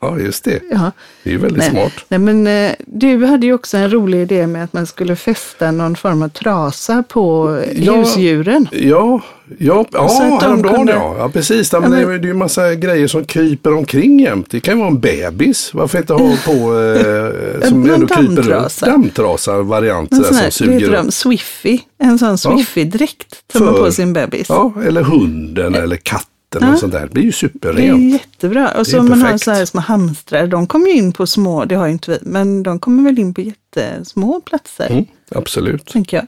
Ja, 0.00 0.18
just 0.18 0.44
det. 0.44 0.60
Ja. 0.70 0.92
Det 1.22 1.30
är 1.30 1.32
ju 1.34 1.38
väldigt 1.38 1.58
Nej. 1.58 1.70
smart. 1.70 1.92
Nej, 2.08 2.18
men 2.20 2.46
eh, 2.46 2.72
du 2.86 3.24
hade 3.24 3.46
ju 3.46 3.52
också 3.54 3.76
en 3.76 3.90
rolig 3.92 4.20
idé 4.22 4.46
med 4.46 4.64
att 4.64 4.72
man 4.72 4.86
skulle 4.86 5.16
fästa 5.16 5.70
någon 5.70 5.96
form 5.96 6.22
av 6.22 6.28
trasa 6.28 7.02
på 7.08 7.56
eh, 7.64 7.84
Ja. 7.84 7.92
husdjuren. 7.96 8.68
Ja, 8.72 9.20
ja, 9.58 9.84
ja 9.92 10.08
Så 10.08 10.34
att 10.34 10.42
häromdagen 10.42 10.76
kunde- 10.76 10.92
ja. 10.92 11.14
ja. 11.18 11.28
Precis, 11.28 11.72
ja, 11.72 11.80
men 11.80 11.90
men- 11.90 12.08
det 12.08 12.14
är 12.14 12.18
ju 12.24 12.30
en 12.30 12.38
massa 12.38 12.74
grejer 12.74 13.06
som 13.06 13.24
kryper 13.24 13.74
omkring 13.74 14.20
jämt. 14.20 14.46
Det 14.50 14.60
kan 14.60 14.74
ju 14.74 14.78
vara 14.80 14.88
en 14.90 15.00
bebis. 15.00 15.70
Varför 15.74 15.98
inte 15.98 16.12
ha 16.12 16.18
på 16.46 16.52
eh, 16.52 17.68
som 17.68 17.84
En 17.84 17.90
ändå 17.90 18.06
kryper 18.06 18.42
runt. 18.42 18.80
dammtrasa. 18.80 19.62
Variant 19.62 20.12
En 20.12 20.18
där, 20.18 20.24
sån 20.24 20.34
som 20.34 20.42
här, 20.42 20.50
suger 20.50 20.72
heter 20.72 20.92
de 20.92 21.06
upp. 21.06 21.14
Swiffy? 21.14 21.78
En 22.02 22.18
sån 22.18 22.38
Swiffy-dräkt 22.38 23.34
tar 23.52 23.60
man 23.60 23.74
på 23.74 23.92
sin 23.92 24.12
bebis. 24.12 24.46
Ja, 24.48 24.72
eller 24.86 25.02
hunden 25.02 25.74
eller 25.74 25.96
katten 25.96 26.26
och 26.54 26.78
sånt 26.78 26.92
där. 26.92 27.00
Det 27.00 27.08
blir 27.12 27.22
ju 27.22 27.28
Det 27.30 27.34
är 27.36 27.48
superrent. 27.48 28.12
jättebra. 28.12 28.70
Och 28.78 28.86
så 28.86 29.00
om 29.00 29.08
man 29.08 29.22
har 29.22 29.38
så 29.38 29.50
här 29.50 29.64
små 29.64 29.80
hamstrar, 29.80 30.46
de 30.46 30.66
kommer 30.66 30.86
ju 30.86 30.92
in 30.94 31.12
på 31.12 31.26
små, 31.26 31.64
det 31.64 31.74
har 31.74 31.86
ju 31.86 31.92
inte 31.92 32.10
vi, 32.10 32.18
men 32.22 32.62
de 32.62 32.78
kommer 32.78 33.02
väl 33.02 33.18
in 33.18 33.34
på 33.34 33.40
jättesmå 33.40 34.40
platser, 34.40 34.86
Mm, 34.90 35.04
absolut. 35.30 35.86
tänker 35.86 36.16
jag. 36.16 36.26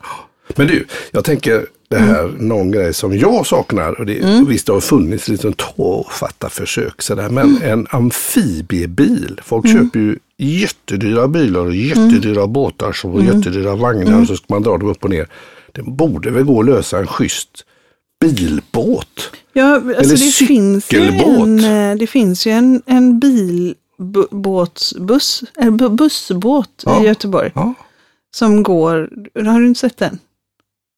Men 0.57 0.67
du, 0.67 0.87
jag 1.11 1.25
tänker 1.25 1.67
det 1.89 1.99
här, 1.99 2.25
Mm. 2.25 2.35
någon 2.49 2.71
grej 2.71 2.95
som 2.95 3.17
jag 3.19 3.47
saknar. 3.47 4.01
Och 4.01 4.07
det, 4.07 4.45
Visst, 4.49 4.67
det 4.67 4.73
har 4.73 4.81
funnits 4.81 5.29
lite 5.29 5.53
tafatta 5.53 6.49
försök 6.49 7.03
sådär. 7.03 7.29
Men 7.29 7.57
Mm. 7.57 7.63
en 7.73 7.87
amfibiebil. 7.91 9.41
Folk 9.45 9.69
köper 9.73 9.99
ju 10.01 10.19
jättedyra 10.39 11.29
bilar 11.29 11.61
och 11.61 11.75
jättedyra 11.75 12.41
Mm. 12.41 12.53
båtar 12.53 12.97
och 13.05 13.25
jättedyra 13.25 13.75
vagnar. 13.77 14.21
Och 14.21 14.27
så 14.27 14.37
ska 14.37 14.45
man 14.49 14.63
dra 14.63 14.79
dem 14.79 14.89
upp 14.89 15.05
och 15.05 15.11
ner. 15.11 15.27
Det 15.73 15.83
borde 15.83 16.31
väl 16.31 16.45
gå 16.45 16.61
att 16.61 16.67
lösa 16.67 16.99
en 16.99 17.07
schysst 17.07 17.65
bilbåt. 18.21 19.31
Ja, 19.53 19.75
alltså 19.75 19.91
Eller 19.93 20.11
det 20.11 20.17
finns 20.47 20.85
cykelbåt. 20.85 21.37
en, 21.39 21.65
eh, 21.91 21.97
det 21.97 22.07
finns 22.07 22.47
ju 22.47 22.51
en, 22.51 22.83
en 22.87 23.21
bilbåtsbuss, 23.99 25.43
en 25.57 25.81
bu- 25.81 25.89
bussbåt 25.97 26.83
Ja. 26.87 27.03
i 27.03 27.07
Göteborg 27.07 27.53
Ja, 27.55 27.75
som 28.35 28.63
går, 28.63 29.11
har 29.47 29.61
du 29.61 29.67
inte 29.67 29.81
sett 29.81 29.97
den? 29.99 30.19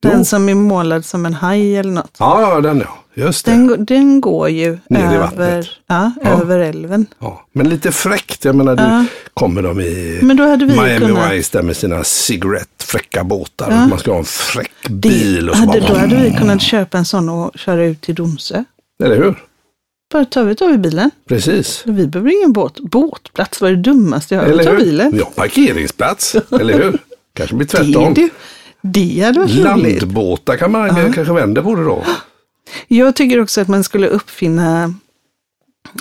Den 0.03 0.19
Jo. 0.19 0.25
som 0.25 0.49
är 0.49 0.55
målad 0.55 1.05
som 1.05 1.27
en 1.27 1.35
haj 1.35 1.77
eller 1.77 1.93
något. 1.93 2.17
ja, 2.19 2.61
den 2.61 2.79
ja. 2.79 2.99
Just 3.15 3.45
det. 3.45 3.51
Den, 3.51 3.67
går- 3.67 3.77
den 3.77 4.21
går 4.21 4.49
ju 4.49 4.79
Ner 4.91 5.15
över, 5.15 5.71
ja, 5.87 6.13
över 6.23 6.59
älven. 6.59 7.07
Ja. 7.19 7.47
Men 7.53 7.69
lite 7.69 7.93
fräckt. 7.93 8.45
Jag 8.45 8.55
menar, 8.55 8.77
du. 8.77 9.07
Kommer 9.35 9.63
de 9.63 9.81
i 9.81 10.19
Men 10.23 10.37
då 10.37 10.45
hade 10.49 10.65
vi 10.65 10.73
Miami 10.73 10.99
kunnat... 11.07 11.33
Vice 11.33 11.59
där 11.59 11.63
med 11.63 11.77
sina 11.77 12.05
cigarette 12.05 12.85
fräcka 12.85 13.25
båtar. 13.25 13.71
Ja. 13.71 13.87
Man 13.87 13.99
ska 13.99 14.11
ha 14.11 14.19
en 14.19 14.25
fräck 14.25 14.89
bil. 14.89 15.51
Och 15.51 15.57
så 15.57 15.61
hade, 15.67 15.81
bara, 15.81 15.89
då 15.93 15.99
hade 15.99 16.17
vi 16.17 16.31
kunnat 16.39 16.63
köpa 16.63 16.99
en 16.99 17.05
sån 17.05 17.29
och 17.29 17.51
köra 17.55 17.85
ut 17.85 18.01
till 18.01 18.15
Domsö. 18.15 18.65
Eller 19.05 19.17
hur? 19.17 19.43
Bara 20.13 20.25
tar 20.25 20.45
vi, 20.45 20.55
tar 20.55 20.69
vi 20.69 20.79
bilen. 20.79 21.11
Precis. 21.29 21.83
Vi 21.87 22.07
behöver 22.07 22.39
ingen 22.39 22.53
båt. 22.53 22.81
Båtplats 22.81 23.61
var 23.61 23.71
det 23.71 23.77
dummaste 23.77 24.35
jag 24.35 24.43
hört. 24.43 24.51
Eller 24.51 24.65
Ta 24.65 24.71
hur? 24.71 24.79
bilen. 24.79 25.13
Ja, 25.19 25.31
parkeringsplats. 25.35 26.35
Eller 26.61 26.75
hur? 26.83 26.99
Kanske 27.35 27.57
blir 27.57 27.69
Det, 27.69 27.77
tvärtom. 27.77 28.15
du, 28.15 28.31
det 28.83 29.21
hade 29.21 29.39
varit 29.41 29.51
roligt. 29.51 30.01
Landbåtar 30.01 30.57
kan 30.57 30.73
man 30.73 31.13
kanske 31.13 31.33
vända 31.35 31.63
på 31.63 31.75
det 31.75 31.85
då. 31.85 32.05
Jag 32.89 33.17
tycker 33.17 33.41
också 33.41 33.61
att 33.61 33.69
man 33.69 33.85
skulle 33.85 34.07
uppfinna 34.09 34.95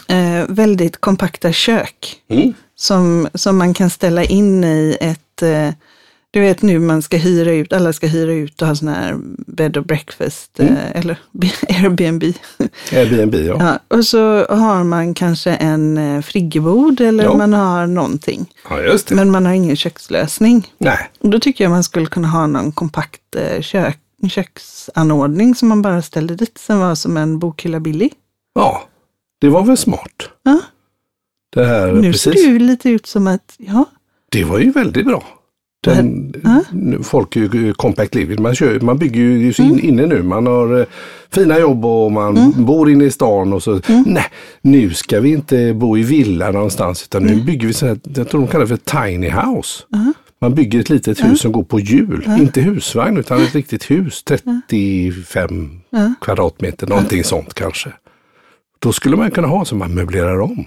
eh, 0.07 0.45
väldigt 0.49 1.01
kompakta 1.01 1.51
kök. 1.51 2.15
Mm. 2.29 2.53
Som, 2.75 3.27
som 3.33 3.57
man 3.57 3.73
kan 3.73 3.89
ställa 3.89 4.23
in 4.23 4.63
i 4.63 4.97
ett, 5.01 5.41
eh, 5.41 5.69
Du 6.33 6.39
vet 6.39 6.61
nu 6.61 6.79
man 6.79 7.01
ska 7.01 7.17
hyra 7.17 7.51
ut, 7.51 7.73
alla 7.73 7.93
ska 7.93 8.07
hyra 8.07 8.31
ut 8.33 8.61
och 8.61 8.67
ha 8.67 8.75
sån 8.75 8.87
här 8.87 9.15
bed 9.47 9.77
and 9.77 9.85
breakfast, 9.85 10.59
Mm. 10.59 10.73
eh, 10.75 10.91
eller 10.99 11.19
Airbnb. 11.69 12.23
Airbnb 12.91 13.35
ja. 13.35 13.55
Ja, 13.59 13.97
och 13.97 14.05
så 14.05 14.45
har 14.49 14.83
man 14.83 15.13
kanske 15.13 15.51
en 15.53 15.97
eh, 15.97 16.21
friggebod 16.21 17.01
eller 17.01 17.23
Ja. 17.23 17.37
man 17.37 17.53
har 17.53 17.87
någonting. 17.87 18.53
Ja, 18.69 18.81
just 18.81 19.07
det. 19.07 19.15
Men 19.15 19.31
man 19.31 19.45
har 19.45 19.53
ingen 19.53 19.75
kökslösning. 19.75 20.73
Nej, 20.77 21.09
Och 21.19 21.29
då 21.29 21.39
tycker 21.39 21.63
jag 21.63 21.71
man 21.71 21.83
skulle 21.83 22.05
kunna 22.05 22.27
ha 22.27 22.47
någon 22.47 22.71
kompakt 22.71 23.35
eh, 23.35 23.61
kök, 23.61 23.97
köksanordning 24.29 25.55
som 25.55 25.67
man 25.69 25.81
bara 25.81 26.01
ställer 26.01 26.35
dit. 26.35 26.57
Sen 26.57 26.79
var 26.79 26.95
som 26.95 27.17
en 27.17 27.39
bokhylla 27.39 27.79
Billy. 27.79 28.09
ja, 28.55 28.83
det 29.41 29.49
var 29.49 29.63
väl 29.63 29.77
smart. 29.77 30.29
Ja. 30.43 30.59
Det 31.53 31.65
här, 31.65 31.91
Nu 31.91 32.11
precis. 32.11 32.33
ser 32.43 32.49
ju 32.49 32.59
lite 32.59 32.89
ut 32.89 33.05
som 33.05 33.27
att, 33.27 33.55
ja, 33.57 33.85
Det 34.29 34.43
var 34.43 34.59
ju 34.59 34.71
väldigt 34.71 35.05
bra. 35.05 35.23
Den, 35.83 36.33
Ja. 36.43 36.63
Folk 37.03 37.35
är 37.35 37.39
ju 37.55 37.73
compact 37.73 38.15
living. 38.15 38.41
Man, 38.41 38.55
kör, 38.55 38.79
man 38.79 38.97
bygger 38.97 39.21
ju 39.21 39.47
in, 39.47 39.53
Mm. 39.65 39.79
inne 39.85 40.05
nu. 40.05 40.23
Man 40.23 40.45
har 40.47 40.79
eh, 40.79 40.85
fina 41.31 41.59
jobb 41.59 41.85
och 41.85 42.11
man 42.11 42.53
bor 42.65 42.89
inne 42.89 43.03
i 43.05 43.11
stan 43.11 43.53
och 43.53 43.63
så. 43.63 43.71
Mm. 43.87 44.03
Nej, 44.07 44.25
nu 44.61 44.93
ska 44.93 45.19
vi 45.19 45.29
inte 45.29 45.73
bo 45.73 45.97
i 45.97 46.03
villa 46.03 46.51
någonstans 46.51 47.03
utan 47.03 47.23
Mm. 47.23 47.37
nu 47.37 47.43
bygger 47.43 47.67
vi 47.67 47.73
så 47.73 47.87
här, 47.87 47.99
jag 48.15 48.29
tror 48.29 48.41
de 48.41 48.47
kallar 48.47 48.65
det 48.65 48.77
för 48.77 49.07
tiny 49.07 49.29
house. 49.29 49.83
Man 50.41 50.55
bygger 50.55 50.79
ett 50.79 50.89
litet 50.89 51.23
hus 51.23 51.39
som 51.41 51.51
går 51.51 51.63
på 51.63 51.79
hjul. 51.79 52.27
Inte 52.39 52.61
husvagn 52.61 53.17
utan 53.17 53.41
ett 53.43 53.55
riktigt 53.55 53.91
hus. 53.91 54.23
35 54.23 55.81
kvadratmeter, 56.21 56.87
någonting 56.87 57.23
sånt 57.23 57.53
kanske. 57.53 57.89
Då 58.81 58.93
skulle 58.93 59.17
man 59.17 59.31
kunna 59.31 59.47
ha 59.47 59.65
så 59.65 59.75
man 59.75 59.93
möblerar 59.93 60.39
om. 60.39 60.65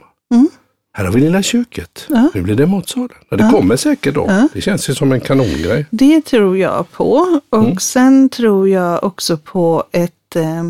Här 0.96 1.04
har 1.04 1.12
vi 1.12 1.20
lilla 1.20 1.42
köket. 1.42 2.08
Nu 2.34 2.42
blir 2.42 2.54
det 2.54 2.66
matsalen. 2.66 3.08
Ja, 3.28 3.36
det 3.36 3.48
kommer 3.52 3.76
säkert 3.76 4.14
då. 4.14 4.48
Det 4.52 4.60
känns 4.60 4.88
ju 4.90 4.94
som 4.94 5.12
en 5.12 5.20
kanongrej. 5.20 5.86
det 5.90 6.20
tror 6.20 6.58
jag 6.58 6.92
på. 6.92 7.40
Och 7.50 7.82
sen 7.82 8.28
tror 8.28 8.68
jag 8.68 9.04
också 9.04 9.36
på 9.36 9.84
ett 9.92 10.36
eh, 10.36 10.64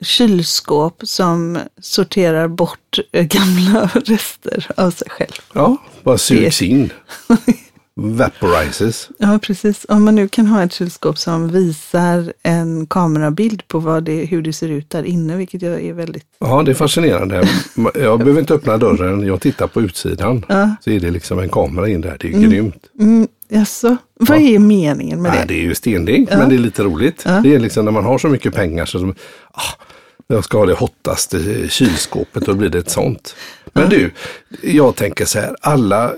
kylskåp 0.00 1.02
som 1.04 1.58
sorterar 1.80 2.48
bort 2.48 2.98
eh, 3.12 3.24
gamla 3.26 3.86
rester 3.94 4.66
av 4.76 4.90
sig 4.90 5.10
själv. 5.10 5.32
Ja, 5.52 5.76
bara 6.02 6.18
sugs 6.18 6.62
in. 6.62 6.90
Vaporizes. 7.96 9.08
Ja, 9.18 9.38
precis. 9.42 9.86
Om 9.88 10.04
man 10.04 10.14
nu 10.14 10.28
kan 10.28 10.46
ha 10.46 10.62
ett 10.62 10.72
kylskåp 10.72 11.18
som 11.18 11.48
visar 11.48 12.32
en 12.42 12.86
kamerabild 12.86 13.68
på 13.68 13.78
vad 13.78 14.04
det, 14.04 14.24
hur 14.24 14.42
det 14.42 14.52
ser 14.52 14.68
ut 14.68 14.90
där 14.90 15.04
inne, 15.04 15.36
vilket 15.36 15.62
jag 15.62 15.84
är 15.84 15.92
väldigt... 15.92 16.26
Ja, 16.38 16.62
det 16.62 16.70
är 16.70 16.74
fascinerande. 16.74 17.48
Jag 17.94 18.18
behöver 18.18 18.40
inte 18.40 18.54
öppna 18.54 18.76
dörren. 18.76 19.26
Jag 19.26 19.40
tittar 19.40 19.66
på 19.66 19.82
utsidan. 19.82 20.44
Så 20.80 20.90
är 20.90 21.00
det 21.00 21.10
liksom 21.10 21.38
en 21.38 21.48
kamera 21.48 21.88
in 21.88 22.00
där. 22.00 22.16
Det 22.20 22.28
är 22.28 22.40
ju 22.40 22.48
grymt. 22.48 22.86
Mm, 23.00 23.28
jaså, 23.48 23.96
vad 24.14 24.38
är 24.38 24.58
meningen 24.58 25.22
med 25.22 25.32
Nej, 25.32 25.40
det? 25.40 25.54
det 25.54 25.60
är 25.60 25.64
ju 25.64 25.74
stendeg, 25.74 26.28
men 26.30 26.48
det 26.48 26.54
är 26.54 26.58
lite 26.58 26.82
roligt. 26.82 27.24
Det 27.42 27.54
är 27.54 27.58
liksom 27.58 27.84
när 27.84 27.92
man 27.92 28.04
har 28.04 28.18
så 28.18 28.28
mycket 28.28 28.54
pengar 28.54 28.84
så 28.86 28.98
som, 28.98 29.14
ah, 29.52 29.84
jag 30.26 30.44
ska 30.44 30.58
ha 30.58 30.66
det 30.66 30.74
hottaste 30.74 31.68
kylskåpet, 31.68 32.46
då 32.46 32.54
blir 32.54 32.68
det 32.68 32.78
ett 32.78 32.90
sånt. 32.90 33.36
Men 33.72 33.88
du, 33.88 34.10
jag 34.62 34.96
tänker 34.96 35.24
så 35.24 35.38
här, 35.38 35.56
alla 35.60 36.12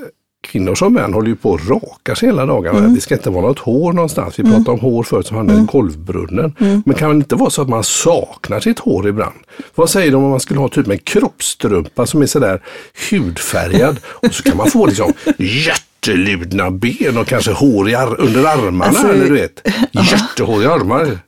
kvinnor 0.47 0.75
som 0.75 0.93
män 0.93 1.15
håller 1.15 1.29
ju 1.29 1.37
på 1.37 1.51
och 1.51 1.69
rakar 1.69 2.15
sig 2.15 2.29
hela 2.29 2.47
dagarna. 2.47 2.79
Mm. 2.79 2.95
Det 2.95 3.01
ska 3.01 3.15
inte 3.15 3.31
vara 3.31 3.47
något 3.47 3.59
hår 3.59 3.93
någonstans. 3.93 4.39
Vi 4.39 4.43
pratade 4.43 4.71
om 4.71 4.81
hår 4.81 5.03
förut 5.03 5.27
som 5.27 5.37
handlade 5.37 5.61
i 5.61 5.65
golvbrunnen. 5.65 6.55
Mm. 6.61 6.83
Men 6.87 6.95
kan 6.95 7.11
det 7.11 7.17
inte 7.17 7.35
vara 7.35 7.51
så 7.51 7.63
att 7.63 7.69
man 7.69 7.85
saknar 7.85 8.61
sitt 8.61 8.79
hår 8.79 9.09
ibland? 9.09 9.35
Vad 9.75 9.91
säger 9.91 10.13
de 10.13 10.25
om 10.25 10.31
man 10.31 10.41
skulle 10.41 10.61
ha 10.61 10.69
typ 10.69 10.89
en 10.89 10.99
kroppstrumpa 10.99 12.07
som 12.07 12.23
är 12.23 12.27
sådär 12.27 12.63
hudfärgad 13.11 14.01
och 14.07 14.35
så 14.35 14.43
kan 14.43 14.57
man 14.57 14.71
få 14.71 14.87
liksom 14.87 15.13
jätteludna 15.39 16.71
ben 16.71 17.19
och 17.19 17.27
kanske 17.27 17.53
hår 17.53 17.95
ar- 17.95 18.21
under 18.21 18.45
armarna. 18.45 18.85
Alltså, 18.85 19.09
eller 19.09 19.25
du 19.27 19.33
vet, 19.35 19.69
jättehår 19.93 20.63
i 20.63 20.67
armar. 20.67 21.19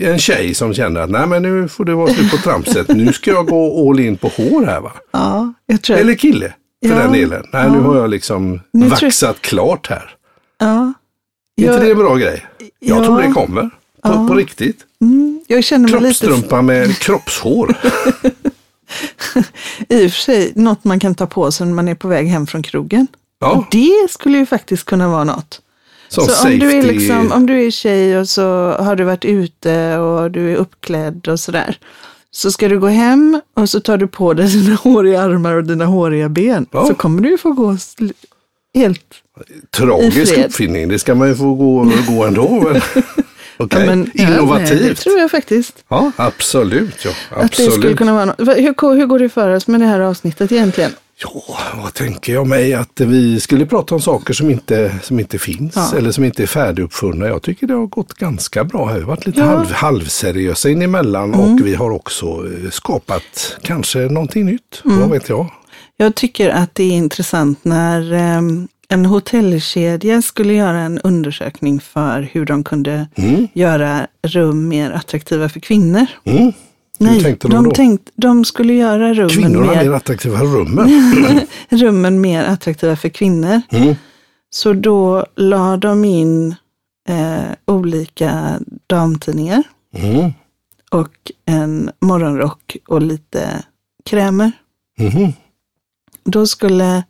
En 0.00 0.18
tjej 0.18 0.54
som 0.54 0.74
känner 0.74 1.00
att 1.00 1.10
nej 1.10 1.26
men 1.26 1.42
nu 1.42 1.68
får 1.68 1.84
det 1.84 1.94
vara 1.94 2.14
slut 2.14 2.30
på 2.30 2.36
tramset. 2.36 2.88
Nu 2.88 3.12
ska 3.12 3.30
jag 3.30 3.46
gå 3.46 3.90
all 3.90 4.00
in 4.00 4.16
på 4.16 4.28
hår 4.28 4.66
här 4.66 4.80
va. 4.80 4.92
Ja, 5.12 5.52
jag 5.66 5.82
tror... 5.82 5.96
Eller 5.96 6.14
kille 6.14 6.52
för 6.84 6.90
Ja, 6.94 6.98
den 6.98 7.12
delen. 7.12 7.44
Nej 7.52 7.70
nu 7.70 7.78
har 7.80 7.96
jag 7.96 8.10
liksom 8.10 8.60
Nu 8.72 8.86
vaxat 8.88 9.40
klart 9.42 9.86
här. 9.90 10.10
ja, 10.58 10.66
Är 11.56 11.62
inte 11.62 11.72
jag, 11.74 11.80
det 11.80 11.90
en 11.90 11.98
bra 11.98 12.14
grej? 12.16 12.46
Jag 12.78 12.98
Ja. 12.98 13.04
tror 13.04 13.22
det 13.22 13.32
kommer. 13.32 13.70
På, 14.02 14.28
på 14.28 14.34
riktigt. 14.34 14.78
mm, 15.00 15.44
jag 15.46 15.64
känner 15.64 15.88
mig 15.88 16.00
lite... 16.00 16.26
Kroppstrumpa 16.26 16.62
med 16.62 16.98
kroppshår. 17.00 17.76
I 19.88 20.06
och 20.06 20.10
för 20.12 20.20
sig, 20.20 20.52
något 20.56 20.84
man 20.84 21.00
kan 21.00 21.14
ta 21.14 21.26
på 21.26 21.52
sig 21.52 21.66
när 21.66 21.74
man 21.74 21.88
är 21.88 21.94
på 21.94 22.08
väg 22.08 22.26
hem 22.26 22.46
från 22.46 22.62
krogen. 22.62 23.06
Ja, 23.40 23.66
Det 23.70 24.06
skulle 24.10 24.38
ju 24.38 24.46
faktiskt 24.46 24.84
kunna 24.84 25.08
vara 25.08 25.24
något. 25.24 25.60
som 26.08 26.24
så 26.24 26.30
safety. 26.30 26.54
om 26.54 26.58
du, 26.60 26.70
är 26.78 26.82
liksom, 26.82 27.32
om 27.32 27.46
du 27.46 27.66
är 27.66 27.70
tjej 27.70 28.18
och 28.18 28.28
så 28.28 28.72
har 28.72 28.96
du 28.96 29.04
varit 29.04 29.24
ute 29.24 29.98
och 29.98 30.30
du 30.30 30.52
är 30.52 30.56
uppklädd 30.56 31.28
och 31.28 31.40
sådär. 31.40 31.78
Så 32.36 32.50
ska 32.52 32.68
du 32.68 32.78
gå 32.80 32.86
hem 32.86 33.40
och 33.56 33.70
så 33.70 33.80
tar 33.80 33.96
du 33.96 34.06
på 34.06 34.34
dig 34.34 34.48
dina 34.52 34.74
håriga 34.74 35.22
armar 35.22 35.52
och 35.54 35.64
dina 35.64 35.84
håriga 35.84 36.28
ben. 36.28 36.66
Ja. 36.72 36.86
Så 36.86 36.94
kommer 36.94 37.22
du 37.22 37.30
ju 37.30 37.38
få 37.38 37.52
gå 37.52 37.76
helt... 38.74 39.00
Tragisk 39.70 40.38
uppfinning. 40.38 40.88
Det 40.88 40.98
ska 40.98 41.14
man 41.14 41.28
ju 41.28 41.34
få 41.34 41.54
gå, 41.54 41.92
gå 42.08 42.24
ändå. 42.24 42.44
Okej, 43.58 43.80
Ja, 43.80 43.86
men- 43.86 44.10
ja, 44.14 44.24
det 44.26 44.32
innovativt. 44.32 45.00
tror 45.00 45.18
jag 45.18 45.30
faktiskt. 45.30 45.84
Ja, 45.88 46.12
absolut. 46.16 47.04
Ja, 47.04 47.10
Att 47.30 47.48
det 47.48 47.54
skulle 47.54 47.68
absolut. 47.68 47.98
kunna 47.98 48.12
vara. 48.14 48.26
Va- 48.38 48.54
Hur, 48.54 48.94
hur 48.96 49.06
går 49.06 49.18
det 49.18 49.28
för 49.28 49.50
oss 49.54 49.66
med 49.66 49.80
det 49.80 49.86
här 49.86 50.00
avsnittet 50.00 50.52
egentligen? 50.52 50.90
Ja, 51.22 51.42
vad 51.82 51.94
tänker 51.94 52.32
jag 52.32 52.46
mig? 52.46 52.74
Att 52.74 53.00
vi 53.00 53.40
skulle 53.40 53.66
prata 53.66 53.94
om 53.94 54.00
saker 54.00 54.34
som 54.34 54.50
inte, 54.50 54.94
som 55.02 55.20
inte 55.20 55.38
finns 55.38 55.72
Ja. 55.76 55.92
eller 55.98 56.10
som 56.12 56.24
inte 56.24 56.42
är 56.42 56.46
färdiguppfunna. 56.46 57.26
Jag 57.26 57.42
tycker 57.42 57.66
det 57.66 57.74
har 57.74 57.86
gått 57.86 58.14
ganska 58.14 58.64
bra. 58.64 58.86
Vi 58.86 58.92
har 58.92 59.00
varit 59.00 59.26
lite 59.26 59.40
Ja. 59.40 59.46
halv, 59.46 59.72
halvseriösa 59.72 60.68
in 60.70 60.82
emellan 60.82 61.34
och 61.34 61.66
vi 61.66 61.74
har 61.74 61.90
också 61.90 62.26
eh, 62.26 62.70
skapat 62.70 63.56
kanske 63.62 63.98
någonting 63.98 64.46
nytt. 64.46 64.80
Vad 64.84 65.10
vet 65.10 65.28
jag? 65.28 65.46
Jag 65.96 66.14
tycker 66.14 66.50
att 66.50 66.74
det 66.74 66.84
är 66.84 66.92
intressant 66.92 67.58
när 67.64 68.12
ehm, 68.12 68.68
en 68.88 69.06
hotellkedja 69.06 70.22
skulle 70.22 70.52
göra 70.54 70.78
en 70.80 70.98
undersökning 70.98 71.80
för 71.80 72.28
hur 72.32 72.44
de 72.46 72.64
kunde 72.64 73.06
göra 73.52 74.06
rum 74.22 74.68
mer 74.68 74.90
attraktiva 74.90 75.48
för 75.48 75.60
kvinnor. 75.60 76.06
Mm. 76.24 76.52
Hur 76.98 77.06
Nej, 77.06 77.22
tänkte 77.22 77.48
de 77.48 77.70
tänkt, 77.70 78.10
de 78.16 78.44
skulle 78.44 78.72
göra 78.74 79.14
rummen 79.14 79.28
Kvinnorna 79.28 79.66
mer, 79.72 79.84
mer 79.84 79.92
attraktiva 79.92 80.38
rummen. 80.40 80.90
rummen 81.68 82.20
mer 82.20 82.44
attraktiva 82.44 82.96
för 82.96 83.08
kvinnor. 83.08 83.60
Mm. 83.70 83.94
Så 84.50 84.72
då 84.72 85.26
la 85.36 85.76
de 85.76 86.04
in 86.04 86.54
eh, 87.08 87.42
olika 87.66 88.60
damtidningar 88.86 89.62
Mm. 89.94 90.32
och 90.90 91.32
en 91.46 91.90
morgonrock 92.00 92.76
och 92.88 93.02
lite 93.02 93.62
krämer. 94.04 94.52
Mhm. 94.98 95.32
Då 96.24 96.46
skulle, 96.46 97.02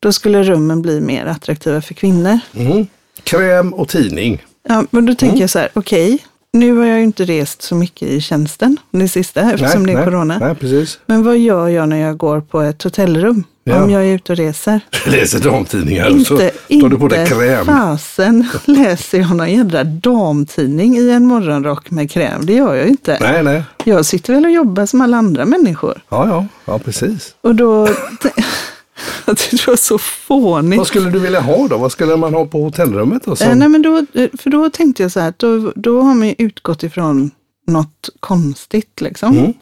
då 0.00 0.12
skulle 0.12 0.42
rummen 0.42 0.82
bli 0.82 1.00
mer 1.00 1.26
attraktiva 1.26 1.80
för 1.82 1.94
kvinnor. 1.94 2.38
Mm. 2.54 2.86
Kräm 3.22 3.74
och 3.74 3.88
tidning. 3.88 4.44
Ja, 4.68 4.84
men 4.90 5.06
då 5.06 5.14
tänker 5.14 5.26
Mm. 5.34 5.40
jag 5.40 5.50
så 5.50 5.58
här, 5.58 5.68
okej, 5.74 6.18
nu 6.58 6.76
har 6.76 6.86
jag 6.86 6.98
ju 6.98 7.04
inte 7.04 7.24
rest 7.24 7.62
så 7.62 7.74
mycket 7.74 8.08
i 8.08 8.20
tjänsten 8.20 8.76
det 8.90 9.08
sista 9.08 9.40
eftersom 9.40 9.86
det 9.86 9.92
är 9.92 9.96
nej, 9.96 10.04
corona. 10.04 10.38
Nej, 10.38 10.54
precis. 10.54 10.98
Men 11.06 11.22
vad 11.24 11.38
gör 11.38 11.68
jag 11.68 11.88
när 11.88 11.96
jag 11.96 12.16
går 12.16 12.40
på 12.40 12.60
ett 12.60 12.82
hotellrum? 12.82 13.44
Ja. 13.64 13.82
Om 13.82 13.90
jag 13.90 14.02
är 14.06 14.14
ute 14.14 14.32
och 14.32 14.38
reser? 14.38 14.80
Läser 15.06 15.40
damtidningar 15.40 16.10
och 16.10 16.26
så 16.26 16.34
Inte, 16.34 16.52
tar 16.80 16.88
du 16.88 16.98
på 16.98 17.08
dig 17.08 17.20
inte 17.22 17.34
kräm. 17.34 17.66
fasen 17.66 18.48
läser 18.64 19.18
jag 19.18 19.36
någon 19.36 19.52
jädra 19.52 19.84
damtidning 19.84 20.96
i 20.96 21.10
en 21.10 21.24
morgonrock 21.26 21.90
med 21.90 22.10
kräm. 22.10 22.46
Det 22.46 22.52
gör 22.52 22.74
jag 22.74 22.88
inte. 22.88 23.18
Nej, 23.20 23.42
nej. 23.42 23.62
Jag 23.84 24.06
sitter 24.06 24.34
väl 24.34 24.44
och 24.44 24.50
jobbar 24.50 24.86
som 24.86 25.00
alla 25.00 25.16
andra 25.16 25.44
människor. 25.44 26.02
Ja, 26.08 26.28
ja, 26.28 26.46
ja 26.64 26.78
precis. 26.78 27.34
Och 27.40 27.54
då, 27.54 27.88
jag 29.26 29.38
tyckte 29.38 29.56
det 29.56 29.66
var 29.66 29.76
så 29.76 29.98
fånigt. 29.98 30.78
Vad 30.78 30.86
skulle 30.86 31.10
du 31.10 31.18
vilja 31.18 31.40
ha 31.40 31.68
då? 31.68 31.76
Vad 31.78 31.92
skulle 31.92 32.16
man 32.16 32.34
ha 32.34 32.46
på 32.46 32.62
hotellrummet? 32.62 33.24
Som... 33.24 33.36
Eh, 33.40 33.56
nej, 33.56 33.68
men 33.68 33.82
då, 33.82 34.06
för 34.38 34.50
då 34.50 34.70
tänkte 34.70 35.02
jag 35.02 35.12
så 35.12 35.20
här, 35.20 35.34
då, 35.36 35.72
då 35.76 36.00
har 36.02 36.14
man 36.14 36.28
ju 36.28 36.34
utgått 36.38 36.82
ifrån 36.82 37.30
något 37.66 38.08
konstigt 38.20 39.00
liksom. 39.00 39.38
Mm. 39.38 39.52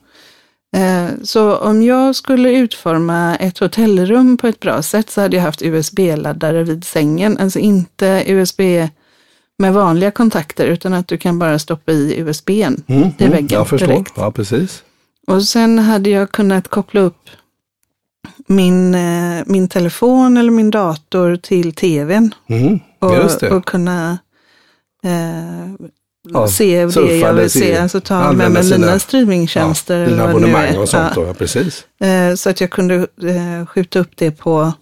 Eh, 0.76 1.12
Så 1.22 1.56
om 1.56 1.82
jag 1.82 2.16
skulle 2.16 2.50
utforma 2.52 3.36
ett 3.36 3.58
hotellrum 3.58 4.36
på 4.36 4.46
ett 4.46 4.60
bra 4.60 4.82
sätt 4.82 5.10
så 5.10 5.20
hade 5.20 5.36
jag 5.36 5.42
haft 5.44 5.62
USB-laddare 5.62 6.62
vid 6.64 6.84
sängen. 6.84 7.38
Alltså 7.38 7.58
inte 7.58 8.22
USB 8.26 8.60
med 9.58 9.74
vanliga 9.74 10.10
kontakter 10.10 10.66
utan 10.66 10.94
att 10.94 11.08
du 11.08 11.16
kan 11.18 11.38
bara 11.38 11.58
stoppa 11.58 11.92
i 11.92 12.18
USBn 12.20 12.52
Mm, 12.86 13.02
i 13.02 13.12
mm, 13.18 13.30
väggen 13.32 13.48
Jag 13.50 13.68
förstår. 13.68 13.86
direkt. 13.88 14.12
Ja, 14.16 14.30
precis. 14.30 14.82
Och 15.26 15.42
sen 15.42 15.78
hade 15.78 16.10
jag 16.10 16.32
kunnat 16.32 16.68
koppla 16.68 17.00
upp 17.00 17.20
min, 18.46 18.94
eh, 18.94 19.42
min 19.46 19.68
telefon 19.68 20.36
eller 20.36 20.50
min 20.50 20.70
dator 20.70 21.36
till 21.36 21.72
tvn 21.74 22.34
Mm, 22.48 22.80
och, 22.98 23.52
och 23.52 23.64
kunna 23.64 24.18
eh, 25.04 25.74
Ja, 26.32 26.48
se 26.48 26.86
det 26.86 27.16
jag 27.16 27.34
vill 27.34 27.50
se-. 27.50 27.78
Alltså 27.78 28.00
ta 28.00 28.32
med 28.32 28.50
mig 28.50 28.64
sina- 28.64 28.78
mina 28.86 28.98
streamingtjänster. 28.98 30.06
Dina 30.06 30.10
det 30.10 30.16
nu 30.24 30.28
abonnemang 30.30 30.76
och 30.78 30.88
sånt 30.88 31.12
Ja. 31.16 31.22
då, 31.22 31.26
ja 31.26 31.34
precis. 31.34 31.84
Eh, 32.00 32.34
Så 32.34 32.50
att 32.50 32.60
jag 32.60 32.70
kunde 32.70 32.94
eh, 33.22 33.66
skjuta 33.66 33.98
upp 33.98 34.10
det 34.16 34.30
på 34.30 34.72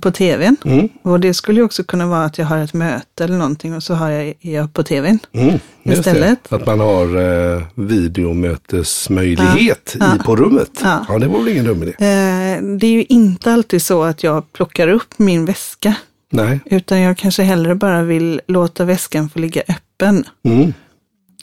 på 0.00 0.10
tvn. 0.10 0.56
Mm. 0.64 0.88
Och 1.02 1.20
det 1.20 1.34
skulle 1.34 1.60
ju 1.60 1.64
också 1.64 1.84
kunna 1.84 2.06
vara 2.06 2.24
att 2.24 2.38
jag 2.38 2.46
har 2.46 2.58
ett 2.58 2.74
möte 2.74 3.24
eller 3.24 3.36
någonting 3.36 3.74
och 3.74 3.82
så 3.82 3.94
har 3.94 4.10
jag, 4.10 4.34
jag 4.40 4.74
på 4.74 4.82
tvn. 4.82 5.18
Mm, 5.32 5.58
Istället. 5.82 6.38
Det. 6.48 6.56
Att 6.56 6.66
man 6.66 6.80
har 6.80 7.16
eh, 7.56 7.62
videomötesmöjlighet 7.74 9.96
Ja, 10.00 10.16
i, 10.16 10.18
på 10.18 10.36
rummet. 10.36 10.70
Ja. 10.82 11.04
Ja. 11.08 11.18
det 11.18 11.26
var 11.28 11.38
väl 11.38 11.48
ingen 11.48 11.64
dum 11.64 11.82
idé. 11.82 11.90
Eh, 11.92 12.62
det 12.78 12.86
är 12.86 12.92
ju 12.92 13.04
inte 13.04 13.52
alltid 13.52 13.82
så 13.82 14.02
att 14.02 14.22
jag 14.22 14.52
plockar 14.52 14.88
upp 14.88 15.18
min 15.18 15.44
väska. 15.44 15.94
Nej. 16.30 16.60
Utan 16.64 17.00
jag 17.00 17.18
kanske 17.18 17.42
hellre 17.42 17.74
bara 17.74 18.02
vill 18.02 18.40
låta 18.48 18.84
väskan 18.84 19.28
få 19.28 19.38
ligga 19.38 19.62
öppen. 19.68 20.24
Mm. 20.44 20.72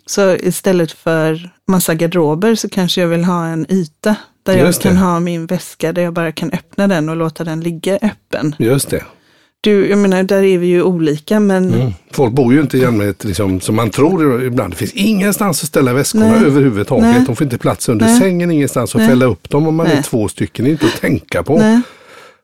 Så 0.05 0.35
istället 0.35 0.91
för 0.91 1.49
massa 1.67 1.95
garderober 1.95 2.55
så 2.55 2.69
kanske 2.69 3.01
jag 3.01 3.07
vill 3.07 3.23
ha 3.23 3.45
en 3.45 3.65
yta 3.71 4.15
där 4.43 4.57
jag 4.57 4.67
Just 4.67 4.81
kan 4.81 4.93
det. 4.93 4.99
ha 4.99 5.19
min 5.19 5.45
väska 5.45 5.93
där 5.93 6.01
jag 6.01 6.13
bara 6.13 6.31
kan 6.31 6.51
öppna 6.51 6.87
den 6.87 7.09
och 7.09 7.15
låta 7.15 7.43
den 7.43 7.61
ligga 7.61 7.95
öppen. 8.01 8.55
Just 8.59 8.89
det. 8.89 9.03
Du, 9.61 9.89
jag 9.89 9.99
menar, 9.99 10.23
där 10.23 10.43
är 10.43 10.57
vi 10.57 10.67
ju 10.67 10.83
olika 10.83 11.39
men 11.39 11.73
Mm. 11.73 11.91
Folk 12.11 12.33
bor 12.33 12.53
ju 12.53 12.61
inte 12.61 12.77
i 12.77 12.85
allmänhet 12.85 13.23
liksom, 13.23 13.61
som 13.61 13.75
man 13.75 13.89
tror 13.89 14.43
ibland. 14.43 14.73
Det 14.73 14.77
finns 14.77 14.93
ingenstans 14.93 15.63
att 15.63 15.67
ställa 15.67 15.93
väskorna 15.93 16.25
Nej. 16.31 16.45
överhuvudtaget. 16.45 17.05
Nej. 17.05 17.23
De 17.27 17.35
får 17.35 17.43
inte 17.45 17.57
plats 17.57 17.89
under 17.89 18.05
Nej. 18.05 18.19
sängen, 18.19 18.51
ingenstans 18.51 18.95
att 18.95 18.99
Nej. 19.01 19.09
fälla 19.09 19.25
upp 19.25 19.49
dem 19.49 19.67
om 19.67 19.75
man 19.75 19.87
är 19.87 19.93
Nej. 19.93 20.03
två 20.03 20.27
stycken. 20.27 20.65
Det 20.65 20.69
är 20.69 20.71
inte 20.71 20.85
att 20.85 21.01
tänka 21.01 21.43
på. 21.43 21.57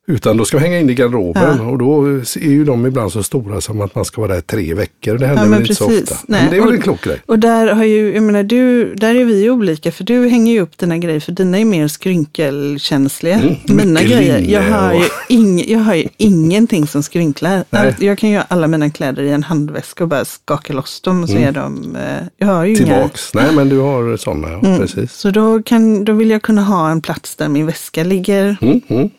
Utan 0.08 0.38
då 0.38 0.46
ska 0.46 0.58
vi 0.58 0.64
hänga 0.64 0.80
in 0.80 0.90
i 0.90 0.94
garderoben 0.94 1.58
Ja. 1.58 1.64
och 1.64 1.78
då 1.78 2.06
är 2.06 2.40
ju 2.50 2.66
de 2.66 2.86
ibland 2.86 3.12
så 3.12 3.24
stora 3.24 3.62
som 3.62 3.82
att 3.82 3.96
man 3.96 4.06
ska 4.06 4.22
vara 4.22 4.34
där 4.34 4.42
tre 4.42 4.74
veckor. 4.74 5.18
Det 5.18 5.28
händer 5.28 5.44
Ja, 5.44 5.50
väl 5.50 5.62
inte 5.62 5.76
så 5.76 5.86
ofta. 5.86 6.16
Nej, 6.28 6.42
Men 6.42 6.52
det 6.52 6.58
är 6.58 6.60
väl 6.60 6.68
och- 6.70 6.76
en 6.76 6.82
klok 6.82 7.04
grej. 7.04 7.22
Och 7.26 7.40
där 7.40 7.68
har 7.68 7.84
ju, 7.84 8.14
jag 8.14 8.24
menar, 8.24 8.44
du, 8.44 8.94
där 8.96 9.16
är 9.16 9.26
vi 9.26 9.50
olika 9.50 9.92
för 9.92 10.04
du 10.04 10.28
hänger 10.28 10.54
ju 10.54 10.60
upp 10.62 10.78
dina 10.78 10.98
grejer 10.98 11.20
för 11.20 11.32
dina 11.32 11.60
är 11.60 11.66
mer 11.66 11.88
skrynkelkänsliga. 11.88 13.36
Mm, 13.36 13.56
mina 13.66 14.02
grejer, 14.02 14.40
jag 14.40 14.62
har, 14.62 14.94
ju 14.94 15.04
ing, 15.30 15.70
jag 15.72 15.80
har 15.80 15.96
ju 15.96 16.08
ingenting 16.18 16.88
som 16.88 17.04
skrynklar. 17.04 17.64
Nej. 17.70 17.96
Jag 18.00 18.18
kan 18.18 18.30
ju 18.30 18.38
ha 18.38 18.46
alla 18.48 18.68
mina 18.68 18.90
kläder 18.90 19.24
i 19.24 19.30
en 19.32 19.44
handväska 19.44 20.04
och 20.04 20.08
bara 20.10 20.26
skaka 20.26 20.74
loss 20.74 21.02
dem 21.02 21.24
och 21.24 21.30
så 21.30 21.38
är 21.38 21.52
de, 21.52 21.96
eh, 21.96 22.02
jag 22.38 22.48
har 22.48 22.66
ju 22.66 22.76
inga. 22.76 22.78
Tillbaks. 22.86 23.34
Nej 23.34 23.46
men 23.56 23.70
du 23.70 23.78
har 23.80 24.18
sådana, 24.18 24.48
ja, 24.52 24.60
Mm. 24.60 24.78
precis. 24.80 25.14
Så 25.14 25.32
då, 25.32 25.64
kan, 25.64 26.06
då 26.06 26.14
vill 26.14 26.30
jag 26.30 26.42
kunna 26.42 26.62
ha 26.64 26.92
en 26.92 27.02
plats 27.02 27.36
där 27.36 27.50
min 27.50 27.66
väska 27.66 28.04
ligger, 28.04 28.58
Mm, 28.62 28.82
mm. 28.88 29.10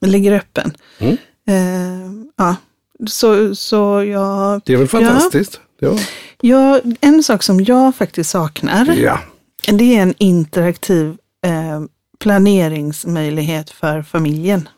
Ligger 0.00 0.32
öppen. 0.32 0.76
Mm. 0.98 1.16
Eh, 1.48 2.10
ja. 2.36 2.56
Så, 3.06 3.54
så 3.54 4.04
jag, 4.04 4.60
Det 4.64 4.72
är 4.72 4.76
väl 4.76 4.88
fantastiskt. 4.88 5.60
Ja. 5.78 5.98
jag, 6.40 6.96
en 7.00 7.22
sak 7.22 7.42
som 7.42 7.64
jag 7.64 7.94
faktiskt 7.94 8.30
saknar, 8.30 8.96
ja. 8.96 9.20
Det 9.72 9.96
är 9.96 10.02
en 10.02 10.14
interaktiv 10.18 11.16
eh, 11.46 11.82
planeringsmöjlighet 12.18 13.70
för 13.70 14.02
familjen. 14.02 14.68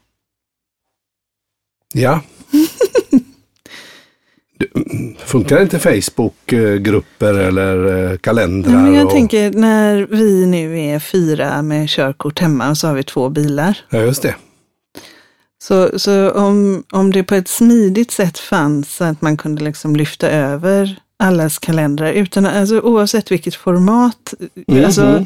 Ja. 1.94 2.20
Funkar 5.18 5.62
inte 5.62 5.78
Facebook-grupper 5.78 7.34
eller 7.34 8.10
eh, 8.10 8.16
kalendrar? 8.16 8.72
Nej, 8.72 8.82
men 8.82 8.94
jag 8.94 9.06
och, 9.06 9.12
tänker 9.12 9.50
när 9.50 10.06
vi 10.10 10.46
nu 10.46 10.80
är 10.80 10.98
fyra 10.98 11.62
med 11.62 11.88
körkort 11.88 12.38
hemma 12.38 12.70
och 12.70 12.78
så 12.78 12.86
har 12.86 12.94
vi 12.94 13.02
två 13.02 13.28
bilar. 13.28 13.78
Ja, 13.90 13.98
just 13.98 14.22
det. 14.22 14.34
Så, 15.68 15.98
så 15.98 16.30
om, 16.30 16.84
om 16.92 17.12
det 17.12 17.22
på 17.22 17.34
ett 17.34 17.48
smidigt 17.48 18.10
sätt 18.10 18.38
fanns 18.38 19.00
att 19.00 19.22
man 19.22 19.36
kunde 19.36 19.64
liksom 19.64 19.96
lyfta 19.96 20.30
över 20.30 20.96
allas 21.18 21.58
kalendrar 21.58 22.12
utan, 22.12 22.46
alltså, 22.46 22.80
oavsett 22.80 23.30
vilket 23.32 23.54
format. 23.54 24.34
Mhm. 24.68 24.84
Alltså, 24.84 25.24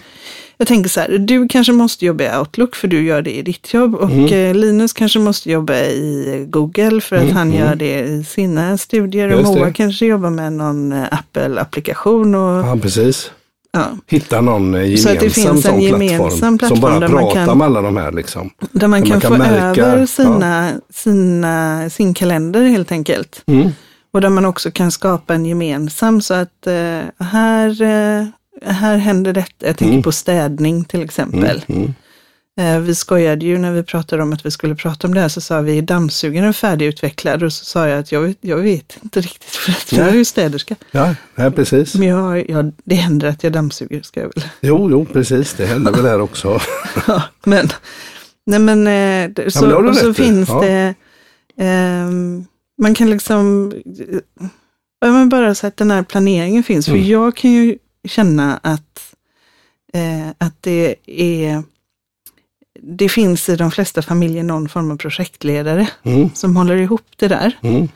jag 0.56 0.68
tänker 0.68 0.90
så 0.90 1.00
här, 1.00 1.18
du 1.18 1.48
kanske 1.48 1.72
måste 1.72 2.06
jobba 2.06 2.24
i 2.24 2.38
Outlook 2.38 2.74
för 2.76 2.88
du 2.88 3.02
gör 3.04 3.22
det 3.22 3.30
i 3.36 3.42
ditt 3.42 3.74
jobb 3.74 3.94
och 3.94 4.10
Mm. 4.10 4.24
eh, 4.32 4.54
Linus 4.54 4.92
kanske 4.92 5.18
måste 5.18 5.50
jobba 5.50 5.74
i 5.74 6.46
Google 6.50 7.00
för 7.00 7.16
att 7.16 7.22
Mm, 7.22 7.36
han 7.36 7.48
mm. 7.52 7.60
gör 7.60 7.74
det 7.74 8.00
i 8.00 8.24
sina 8.24 8.78
studier 8.78 9.32
och 9.34 9.44
Moa 9.44 9.72
kanske 9.72 10.06
jobbar 10.06 10.30
med 10.30 10.52
någon 10.52 10.92
eh, 10.92 11.04
Apple-applikation. 11.12 12.34
Och, 12.34 12.66
Ja, 12.68 12.78
precis. 12.82 13.30
Ja, 13.72 13.90
Hitta 14.06 14.40
någon 14.40 14.74
eh, 14.74 14.80
Så 14.80 14.86
gemensam 14.86 15.12
att 15.12 15.20
det 15.20 15.30
finns 15.30 15.66
en 15.66 15.80
gemensam 15.80 16.58
plattform 16.58 16.68
som 16.68 16.80
bara 16.80 17.00
där 17.00 17.08
man 17.08 17.18
pratar 17.22 17.46
kan- 17.46 17.58
med 17.58 17.66
alla 17.66 17.80
de 17.82 17.96
här 17.96 18.12
liksom. 18.12 18.50
där 18.72 18.88
man 18.88 19.00
Där 19.00 19.06
kan, 19.08 19.14
man 19.14 19.20
kan 19.20 19.30
få 19.30 19.38
märka, 19.38 19.84
över 19.84 20.06
sina, 20.06 20.70
sina, 20.94 21.90
sin 21.90 22.14
kalender 22.14 22.62
helt 22.64 22.92
enkelt. 22.92 23.42
Mm. 23.46 23.68
Och 24.12 24.20
där 24.20 24.28
man 24.30 24.44
också 24.44 24.70
kan 24.70 24.90
skapa 24.90 25.34
en 25.34 25.46
gemensam 25.46 26.20
så 26.20 26.34
att 26.34 26.66
eh, 26.66 27.24
här, 27.26 27.82
eh, 27.82 28.26
här 28.72 28.96
händer 28.96 29.32
detta. 29.32 29.66
Jag 29.66 29.76
tänker 29.76 29.92
Mm. 29.92 30.02
på 30.02 30.12
städning 30.12 30.84
till 30.84 31.02
exempel. 31.02 31.64
Mm. 31.68 31.94
Eh, 32.60 32.78
vi 32.78 32.94
skojade 32.94 33.46
ju 33.46 33.58
när 33.58 33.72
vi 33.72 33.82
pratade 33.82 34.22
om 34.22 34.32
att 34.32 34.46
vi 34.46 34.50
skulle 34.50 34.74
prata 34.74 35.06
om 35.06 35.14
det 35.14 35.20
här 35.20 35.28
så 35.28 35.40
sa 35.40 35.60
vi 35.60 35.78
är 35.78 35.82
dammsugaren 35.82 36.54
färdigutvecklad 36.54 37.42
och 37.42 37.52
så 37.52 37.64
sa 37.64 37.88
jag 37.88 37.98
att 37.98 38.12
jag 38.12 38.20
vet, 38.20 38.36
jag 38.40 38.56
vet 38.56 38.98
inte 39.02 39.20
riktigt 39.20 39.44
för 39.50 39.72
att 39.72 39.92
jag 39.92 40.08
är 40.08 40.12
ju 40.14 40.24
städerska. 40.24 40.76
Ja, 40.90 41.14
nej, 41.34 41.50
precis. 41.50 41.94
Men 41.94 42.08
jag, 42.08 42.50
jag, 42.50 42.72
det 42.84 42.94
händer 42.94 43.28
att 43.28 43.42
jag 43.44 43.52
dammsuger 43.52 44.02
ska 44.02 44.20
jag 44.20 44.32
väl. 44.34 44.44
Jo, 44.60 44.90
jo, 44.90 45.04
precis. 45.04 45.54
Det 45.54 45.66
händer 45.66 45.92
väl 45.92 46.04
här 46.06 46.20
också. 46.20 46.60
Ja, 47.06 47.22
men, 47.44 47.68
nej 48.46 48.58
men, 48.58 48.86
eh, 48.86 49.30
det- 49.34 49.50
så, 49.50 49.60
men 49.64 49.70
har 49.74 49.82
du 49.82 49.88
och 49.88 49.96
så 49.96 50.14
finns 50.14 50.48
Ja. 50.48 50.60
det, 50.60 50.94
ehm, 51.58 52.44
man 52.82 52.94
kan 52.94 53.10
liksom, 53.10 53.72
ja, 55.00 55.12
men 55.12 55.28
bara 55.28 55.54
så 55.54 55.66
att 55.66 55.76
den 55.76 55.90
här 55.90 56.02
planeringen 56.02 56.62
finns. 56.62 56.88
Mm. 56.88 57.00
För 57.00 57.10
jag 57.10 57.36
kan 57.36 57.50
ju 57.52 57.78
känna 58.08 58.60
att, 58.62 59.14
eh, 59.94 60.28
att 60.38 60.54
det 60.60 60.94
är, 61.06 61.62
det 62.82 63.08
finns 63.08 63.48
i 63.48 63.56
de 63.56 63.70
flesta 63.70 64.02
familjer 64.02 64.42
någon 64.42 64.68
form 64.68 64.90
av 64.90 64.96
projektledare 64.96 65.88
Mm. 66.02 66.30
som 66.34 66.56
håller 66.56 66.76
ihop 66.76 67.06
det 67.16 67.28
där. 67.28 67.58
Mm. 67.62 67.88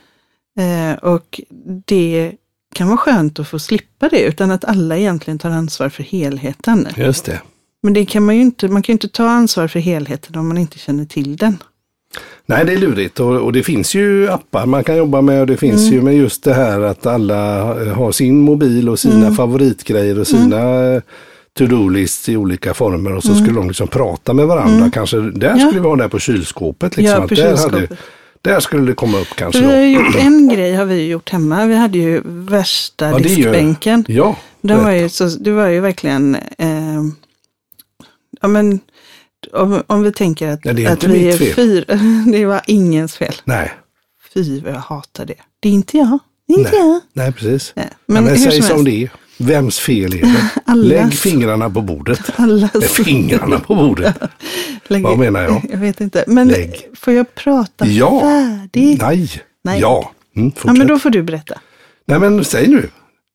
Eh, 0.58 0.98
och 0.98 1.40
det 1.86 2.32
kan 2.74 2.86
vara 2.88 2.96
skönt 2.98 3.38
att 3.38 3.48
få 3.48 3.58
slippa 3.58 4.08
det 4.08 4.20
utan 4.20 4.50
att 4.50 4.64
alla 4.64 4.96
egentligen 4.98 5.38
tar 5.38 5.50
ansvar 5.50 5.88
för 5.88 6.02
helheten. 6.02 6.88
Just 6.96 7.24
det. 7.24 7.40
Men 7.82 7.92
det 7.92 8.06
kan 8.06 8.24
man 8.26 8.34
ju 8.36 8.42
inte, 8.42 8.68
man 8.68 8.82
kan 8.82 8.92
ju 8.92 8.94
inte 8.94 9.08
ta 9.08 9.28
ansvar 9.28 9.68
för 9.68 9.80
helheten 9.80 10.36
om 10.38 10.48
man 10.48 10.58
inte 10.58 10.78
känner 10.78 11.04
till 11.04 11.36
den. 11.36 11.58
Nej, 12.46 12.64
det 12.64 12.72
är 12.72 12.78
lurigt 12.78 13.20
och, 13.20 13.36
och 13.40 13.52
det 13.52 13.62
finns 13.62 13.94
ju 13.94 14.28
appar 14.30 14.66
man 14.66 14.84
kan 14.84 14.96
jobba 14.96 15.20
med 15.20 15.40
och 15.40 15.46
det 15.46 15.56
finns 15.56 15.80
Mm. 15.82 15.94
ju 15.94 16.02
med 16.02 16.16
just 16.16 16.44
det 16.44 16.54
här 16.54 16.80
att 16.80 17.06
alla 17.06 17.62
har 17.94 18.12
sin 18.12 18.38
mobil 18.40 18.88
och 18.88 18.98
sina 18.98 19.14
Mm. 19.26 19.34
favoritgrejer 19.34 20.18
och 20.20 20.26
sina 20.26 20.60
mm. 20.60 21.02
To-do-lists 21.56 22.28
i 22.28 22.36
olika 22.36 22.74
former 22.74 23.12
och 23.16 23.22
så 23.22 23.32
Mm. 23.32 23.44
skulle 23.44 23.58
de 23.60 23.68
liksom 23.68 23.88
prata 23.88 24.32
med 24.32 24.46
varandra. 24.46 24.76
Mm. 24.76 24.90
Kanske 24.90 25.16
där 25.20 25.48
Ja. 25.58 25.66
skulle 25.66 25.80
vi 25.80 25.88
ha 25.88 25.96
det 25.96 26.08
på 26.08 26.18
kylskåpet. 26.18 26.96
Liksom, 26.96 27.20
Ja, 27.22 27.28
på 27.28 27.34
där, 27.34 27.44
hade, 27.56 27.56
kylskåpet. 27.78 27.98
där 28.42 28.60
skulle 28.60 28.86
det 28.86 28.94
komma 28.94 29.18
upp 29.18 29.28
kanske. 29.36 29.60
Vi 29.60 29.66
har 29.66 30.04
gjort 30.04 30.16
en 30.16 30.48
grej 30.48 30.74
har 30.74 30.84
vi 30.84 31.06
gjort 31.08 31.30
hemma. 31.30 31.66
Vi 31.66 31.74
hade 31.76 31.98
ju 31.98 32.20
värsta 32.24 33.10
Ja, 33.10 33.18
det 33.18 33.28
ju- 33.28 33.36
diskbänken. 33.36 34.04
Ja, 34.08 34.36
Den 34.60 34.84
var 34.84 34.90
ju 34.90 35.08
så, 35.08 35.24
det 35.24 35.50
var 35.52 35.66
ju 35.66 35.80
verkligen, 35.80 36.34
eh, 36.58 37.02
ja 38.40 38.48
men 38.48 38.80
om, 39.52 39.82
om 39.86 40.02
vi 40.02 40.12
tänker 40.12 40.48
att, 40.52 40.60
Ja, 40.64 40.72
det 40.72 40.84
är 40.84 40.92
att 40.92 41.04
vi 41.04 41.28
är 41.28 41.36
fel. 41.38 41.54
fyra, 41.54 41.84
det 42.32 42.46
var 42.46 42.60
ingens 42.66 43.16
fel. 43.16 43.34
Nej, 43.44 43.72
Fy 44.34 44.60
vad 44.60 44.72
jag 44.72 44.78
hatar 44.78 45.24
det. 45.26 45.34
Det 45.60 45.68
är 45.68 45.72
inte 45.72 45.96
jag. 45.96 46.18
Det 46.48 46.54
är 46.54 46.58
inte 46.58 46.70
Nej. 46.70 46.80
jag. 46.80 47.00
nej 47.12 47.32
precis. 47.32 47.72
Nej. 47.76 47.88
Men, 48.06 48.24
Men, 48.24 48.32
men 48.32 48.42
säg 48.42 48.62
som 48.62 48.84
det 48.84 49.02
är. 49.02 49.10
Vems 49.38 49.78
fel 49.78 50.14
är 50.14 50.20
det? 50.22 50.50
Allas. 50.64 50.86
Lägg 50.88 51.14
fingrarna 51.14 51.70
på 51.70 51.80
bordet. 51.80 52.20
allas, 52.36 52.84
fingrarna 52.92 53.58
på 53.58 53.74
bordet. 53.74 54.14
Lägg- 54.88 55.02
Vad 55.02 55.18
menar 55.18 55.42
jag? 55.42 55.62
Jag 55.70 55.78
vet 55.78 56.00
inte. 56.00 56.24
Men 56.26 56.48
Lägg. 56.48 56.88
får 56.94 57.12
jag 57.14 57.34
prata 57.34 57.86
Ja. 57.86 58.20
färdigt? 58.20 59.00
Nej. 59.02 59.30
Nej. 59.64 59.80
Ja. 59.80 60.12
Mm, 60.36 60.52
Ja, 60.64 60.72
men 60.72 60.86
då 60.86 60.98
får 60.98 61.10
du 61.10 61.22
berätta. 61.22 61.58
Nej 62.06 62.20
men 62.20 62.44
säg 62.44 62.68
nu. 62.68 62.88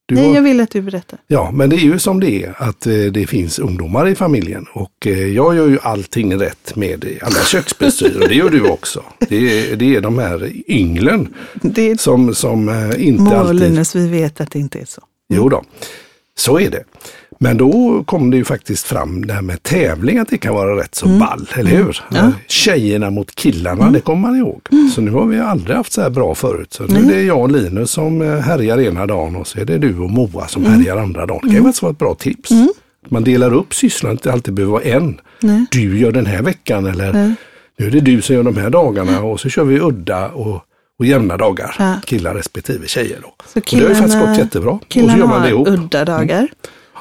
Du 0.06 0.16
Nej, 0.16 0.28
har- 0.28 0.36
jag 0.36 0.42
vill 0.42 0.60
att 0.60 0.70
du 0.72 0.82
berättar. 0.82 1.20
Ja, 1.28 1.52
men 1.54 1.70
det 1.70 1.76
är 1.76 1.80
ju 1.80 2.00
som 2.00 2.20
det 2.20 2.32
är 2.44 2.54
att 2.58 2.88
eh, 2.88 2.94
det 2.94 3.28
finns 3.28 3.60
ungdomar 3.60 4.08
i 4.08 4.16
familjen 4.16 4.66
och 4.74 4.92
eh, 5.08 5.28
jag 5.28 5.56
gör 5.56 5.68
ju 5.68 5.80
allting 5.84 6.40
rätt 6.40 6.76
med 6.76 7.06
alla 7.22 7.40
köksbestyr 7.46 8.20
och 8.22 8.28
det 8.30 8.36
gör 8.36 8.50
du 8.50 8.62
också. 8.70 9.04
Det 9.30 9.72
är, 9.72 9.76
det 9.76 9.96
är 9.96 10.02
de 10.02 10.18
här 10.18 10.52
ynglen 10.68 11.34
Det 11.54 12.02
som, 12.02 12.36
som 12.36 12.70
eh, 12.70 13.08
inte 13.08 13.24
och 13.24 13.32
alltid... 13.40 13.60
Linus, 13.60 13.96
vi 13.96 14.08
vet 14.08 14.42
att 14.42 14.52
det 14.52 14.60
inte 14.60 14.80
är 14.80 14.86
så. 14.86 15.02
Jo 15.32 15.50
då, 15.50 15.64
så 16.38 16.60
är 16.60 16.70
det. 16.70 16.84
Men 17.40 17.58
då 17.58 18.04
kom 18.08 18.32
det 18.32 18.38
ju 18.38 18.44
faktiskt 18.46 18.86
fram 18.88 19.26
det 19.28 19.34
här 19.34 19.42
med 19.42 19.64
tävling, 19.64 20.18
att 20.18 20.28
det 20.30 20.38
kan 20.38 20.54
vara 20.56 20.80
rätt 20.82 20.96
så 20.96 21.08
ball, 21.08 21.48
eller 21.56 21.70
hur? 21.70 21.80
Mm. 21.82 21.94
Ja. 22.12 22.20
Mm. 22.20 22.32
Tjejerna 22.48 23.10
mot 23.10 23.36
killarna, 23.36 23.90
det 23.92 24.00
kommer 24.02 24.22
man 24.22 24.36
ihåg. 24.38 24.62
Så 24.96 25.02
nu 25.02 25.12
har 25.12 25.26
vi 25.26 25.40
aldrig 25.40 25.78
haft 25.78 25.94
så 25.94 26.02
här 26.02 26.10
bra 26.10 26.36
förut. 26.36 26.74
Så 26.74 26.84
nu 26.84 26.94
Nej. 26.94 27.04
är 27.04 27.16
det 27.18 27.24
jag 27.24 27.40
och 27.42 27.52
Linus 27.52 27.92
som 27.92 28.22
eh, 28.22 28.38
härjar 28.40 28.80
ena 28.82 29.06
dagen 29.06 29.36
och 29.36 29.48
så 29.48 29.60
är 29.60 29.66
det 29.66 29.78
du 29.78 29.98
och 30.00 30.10
Moa 30.10 30.48
som 30.48 30.66
Mm. 30.66 30.80
härjar 30.80 30.98
andra 30.98 31.26
dagen. 31.26 31.40
Det 31.44 31.48
kan 31.48 31.56
ju 31.58 31.64
faktiskt 31.64 31.82
vara 31.82 31.92
ett 31.92 32.00
bra 32.00 32.16
tips. 32.16 32.52
Man 33.10 33.24
delar 33.24 33.54
upp 33.54 33.74
sysslan, 33.74 34.12
inte 34.12 34.32
alltid 34.32 34.54
behöver 34.54 34.72
vara 34.72 34.84
en. 34.84 35.20
Nej. 35.40 35.66
Du 35.72 36.00
gör 36.00 36.12
den 36.12 36.26
här 36.26 36.42
veckan 36.42 36.86
eller 36.86 37.36
nu 37.78 37.88
är 37.88 37.92
det 37.92 38.00
du 38.00 38.22
som 38.22 38.36
gör 38.36 38.44
de 38.44 38.58
här 38.58 38.70
dagarna 38.70 39.22
och 39.22 39.40
så 39.40 39.50
kör 39.50 39.64
vi 39.64 39.80
udda 39.80 40.30
och, 40.30 40.62
och 41.02 41.08
jämna 41.08 41.38
dagar. 41.38 41.76
Ja. 41.80 41.96
Killar 42.06 42.34
respektive 42.36 42.88
tjejer. 42.88 43.20
Då. 43.22 43.34
Så 43.54 43.60
och 43.60 43.66
det 43.72 43.76
har 43.84 43.90
ju 43.90 43.96
faktiskt 43.96 44.20
gått 44.20 44.38
jättebra. 44.38 44.72
och 44.72 44.80
så 44.82 44.88
Killarna 44.88 45.18
gör 45.20 45.26
man 45.28 45.36
det 45.42 45.48
har 45.48 45.50
ihop. 45.50 45.68
udda 45.68 46.06
dagar. 46.06 46.48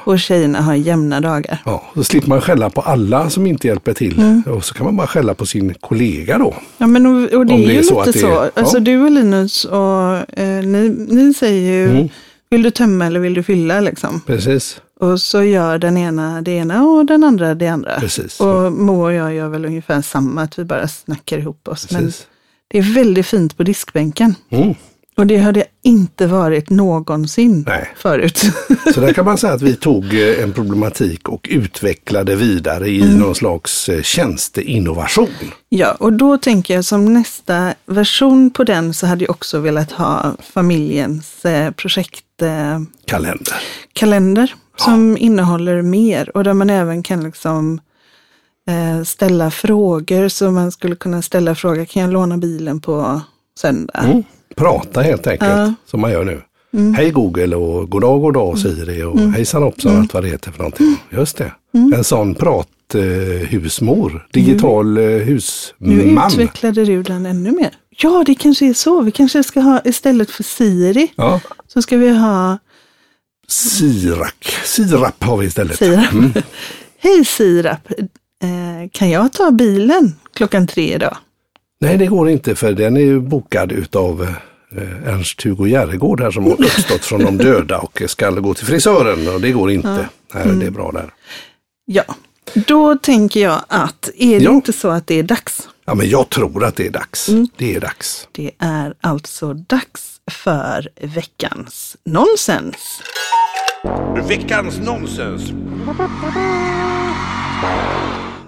Och 0.05 0.19
tjejerna 0.19 0.61
har 0.61 0.75
jämna 0.75 1.19
dagar. 1.21 1.57
Ja, 1.65 1.83
så 1.95 2.03
slipper 2.03 2.29
man 2.29 2.41
skälla 2.41 2.69
på 2.69 2.81
alla 2.81 3.29
som 3.29 3.45
inte 3.47 3.67
hjälper 3.67 3.93
till. 3.93 4.19
Mm. 4.19 4.43
Och 4.47 4.65
så 4.65 4.73
kan 4.73 4.85
man 4.85 4.95
bara 4.97 5.07
skälla 5.07 5.33
på 5.33 5.45
sin 5.45 5.73
kollega 5.73 6.37
då. 6.37 6.55
Ja, 6.77 6.87
men 6.87 7.05
och, 7.05 7.13
och 7.33 7.45
det 7.45 7.53
Om 7.53 7.61
är 7.61 7.67
det 7.67 7.73
ju 7.73 7.79
är 7.79 7.83
så 7.83 7.99
att 7.99 8.07
lite 8.07 8.19
det 8.19 8.25
är- 8.25 8.35
så. 8.35 8.49
Alltså 8.59 8.77
ja. 8.77 8.79
du 8.79 9.01
och 9.03 9.11
Linus 9.11 9.65
och 9.65 10.39
eh, 10.39 10.63
ni, 10.65 10.89
ni 11.09 11.33
säger 11.33 11.71
ju, 11.71 11.89
Mm. 11.91 12.07
vill 12.49 12.63
du 12.63 12.71
tömma 12.71 13.05
eller 13.05 13.19
vill 13.19 13.33
du 13.33 13.43
fylla 13.43 13.79
liksom? 13.79 14.21
Precis, 14.25 14.81
Och 14.99 15.21
så 15.21 15.43
gör 15.43 15.77
den 15.77 15.97
ena 15.97 16.41
det 16.41 16.51
ena 16.51 16.83
och 16.83 17.05
den 17.05 17.23
andra 17.23 17.53
det 17.55 17.67
andra. 17.67 17.99
precis. 17.99 18.39
Och 18.39 18.71
Mo 18.73 19.03
och 19.03 19.13
jag 19.13 19.33
gör 19.33 19.47
väl 19.47 19.65
ungefär 19.65 20.01
samma, 20.01 20.41
att 20.41 20.59
vi 20.59 20.63
bara 20.65 20.87
snackar 20.87 21.37
ihop 21.37 21.67
oss. 21.67 21.91
Men 21.91 22.01
precis. 22.05 22.27
Det 22.71 22.77
är 22.77 22.93
väldigt 22.95 23.25
fint 23.25 23.57
på 23.57 23.63
diskbänken. 23.63 24.35
Mm. 24.49 24.73
Och 25.17 25.27
det 25.27 25.37
har 25.37 25.51
det 25.51 25.63
inte 25.83 26.27
varit 26.27 26.69
någonsin 26.69 27.63
Nej. 27.67 27.89
förut. 27.97 28.41
Så 28.93 29.01
där 29.01 29.13
kan 29.13 29.25
man 29.25 29.37
säga 29.37 29.53
att 29.53 29.61
vi 29.61 29.75
tog 29.87 30.05
eh, 30.13 30.43
en 30.43 30.53
problematik 30.53 31.29
och 31.29 31.47
utvecklade 31.51 32.35
vidare 32.35 32.87
i 32.89 33.01
Mm. 33.01 33.17
någon 33.19 33.35
slags 33.35 33.89
eh, 33.89 34.01
tjänsteinnovation. 34.01 35.27
ja, 35.69 35.91
och 35.99 36.13
då 36.13 36.37
tänker 36.37 36.73
jag 36.75 36.85
som 36.85 37.13
nästa 37.13 37.73
version 37.85 38.51
på 38.51 38.63
den 38.63 38.93
så 38.93 39.07
hade 39.07 39.23
jag 39.23 39.31
också 39.31 39.59
velat 39.59 39.91
ha 39.91 40.35
familjens 40.53 41.45
eh, 41.45 41.71
projektkalender 41.71 42.75
eh, 42.75 42.81
Kalender. 43.05 43.55
kalender 43.93 44.53
som 44.77 45.17
innehåller 45.17 45.81
mer 45.81 46.37
och 46.37 46.43
där 46.43 46.53
man 46.53 46.69
även 46.69 47.03
kan 47.03 47.23
liksom 47.23 47.81
ställa 49.05 49.51
frågor. 49.51 50.27
Så 50.27 50.51
man 50.51 50.71
skulle 50.71 50.95
kunna 50.95 51.21
ställa 51.21 51.55
frågor, 51.55 51.85
kan 51.85 52.01
jag 52.01 52.11
låna 52.13 52.37
bilen 52.37 52.81
på 52.81 53.21
söndag? 53.59 53.99
Mm. 54.03 54.23
Prata 54.55 55.01
helt 55.01 55.27
enkelt, 55.27 55.51
Ja. 55.51 55.73
som 55.85 56.01
man 56.01 56.11
gör 56.11 56.23
nu. 56.25 56.41
Mm. 56.73 56.93
Hej 56.93 57.11
Google 57.11 57.55
och 57.55 57.89
god 57.89 58.01
dag, 58.01 58.21
god 58.21 58.33
dag 58.33 58.59
Siri 58.59 59.03
och 59.03 59.19
hejsan 59.19 59.63
hoppsan 59.63 59.91
Mm. 59.91 60.01
allt 60.01 60.13
vad 60.13 60.23
det 60.23 60.29
heter 60.29 60.51
för 60.51 60.57
någonting. 60.57 60.95
Just 61.09 61.37
det. 61.37 61.51
En 61.95 62.03
sån 62.03 62.35
prathusmor, 62.35 63.41
eh, 63.41 63.47
husmor. 63.49 64.27
digital 64.33 64.97
eh, 64.97 65.03
Nu 65.03 65.19
husman. 65.23 66.27
utvecklade 66.31 66.85
du 66.85 67.03
den 67.03 67.25
ännu 67.25 67.51
mer. 67.51 67.69
Ja, 67.97 68.23
det 68.25 68.35
kanske 68.35 68.65
är 68.69 68.73
så. 68.73 69.01
Vi 69.01 69.11
kanske 69.11 69.43
ska 69.43 69.59
ha 69.59 69.81
istället 69.85 70.29
för 70.31 70.43
Siri 70.43 71.11
Ja, 71.15 71.41
så 71.67 71.81
ska 71.81 71.97
vi 71.97 72.09
ha 72.17 72.57
Sirak. 73.47 74.55
Sirap 74.65 75.23
har 75.23 75.37
vi 75.37 75.45
istället. 75.47 75.77
Sirap. 75.77 76.11
Mm. 76.13 76.31
Hej 76.99 77.25
Sirap, 77.25 77.87
eh, 78.41 78.89
kan 78.91 79.09
jag 79.09 79.33
ta 79.33 79.51
bilen 79.51 80.15
klockan 80.33 80.67
tre 80.67 80.93
idag? 80.93 81.17
Nej, 81.81 81.97
det 81.97 82.05
går 82.07 82.29
inte 82.29 82.55
för 82.55 82.71
den 82.71 82.97
är 82.97 83.01
ju 83.01 83.19
bokad 83.19 83.71
utav 83.71 84.21
eh, 84.77 85.07
Ernst-Hugo 85.13 85.67
Järegård 85.67 86.21
här 86.21 86.31
som 86.31 86.43
har 86.43 86.51
uppstått 86.51 87.05
från 87.05 87.19
de 87.23 87.37
döda 87.37 87.77
och 87.79 88.01
ska 88.07 88.29
gå 88.29 88.53
till 88.53 88.65
frisören 88.65 89.27
och 89.27 89.41
det 89.41 89.51
går 89.51 89.71
inte. 89.71 90.09
Nej, 90.33 90.43
Mm. 90.43 90.59
det 90.59 90.65
är 90.65 90.71
bra 90.71 90.91
där. 90.91 91.13
Ja, 91.85 92.03
då 92.53 92.95
tänker 92.97 93.39
jag 93.39 93.59
att 93.67 94.09
är 94.17 94.39
det 94.39 94.45
Ja. 94.45 94.51
inte 94.51 94.73
så 94.73 94.89
att 94.89 95.07
det 95.07 95.15
är 95.19 95.23
dags? 95.23 95.67
Ja, 95.85 95.95
men 95.95 96.09
jag 96.09 96.29
tror 96.29 96.63
att 96.65 96.75
det 96.75 96.85
är 96.87 96.91
dags. 96.91 97.29
Mm. 97.29 97.47
Det 97.57 97.75
är 97.75 97.79
dags. 97.79 98.27
Det 98.31 98.51
är 98.59 98.93
alltså 99.01 99.53
dags 99.53 100.19
för 100.31 100.89
veckans 101.01 101.97
nonsens. 102.05 103.01
Veckans 104.27 104.79
nonsens. 104.79 105.51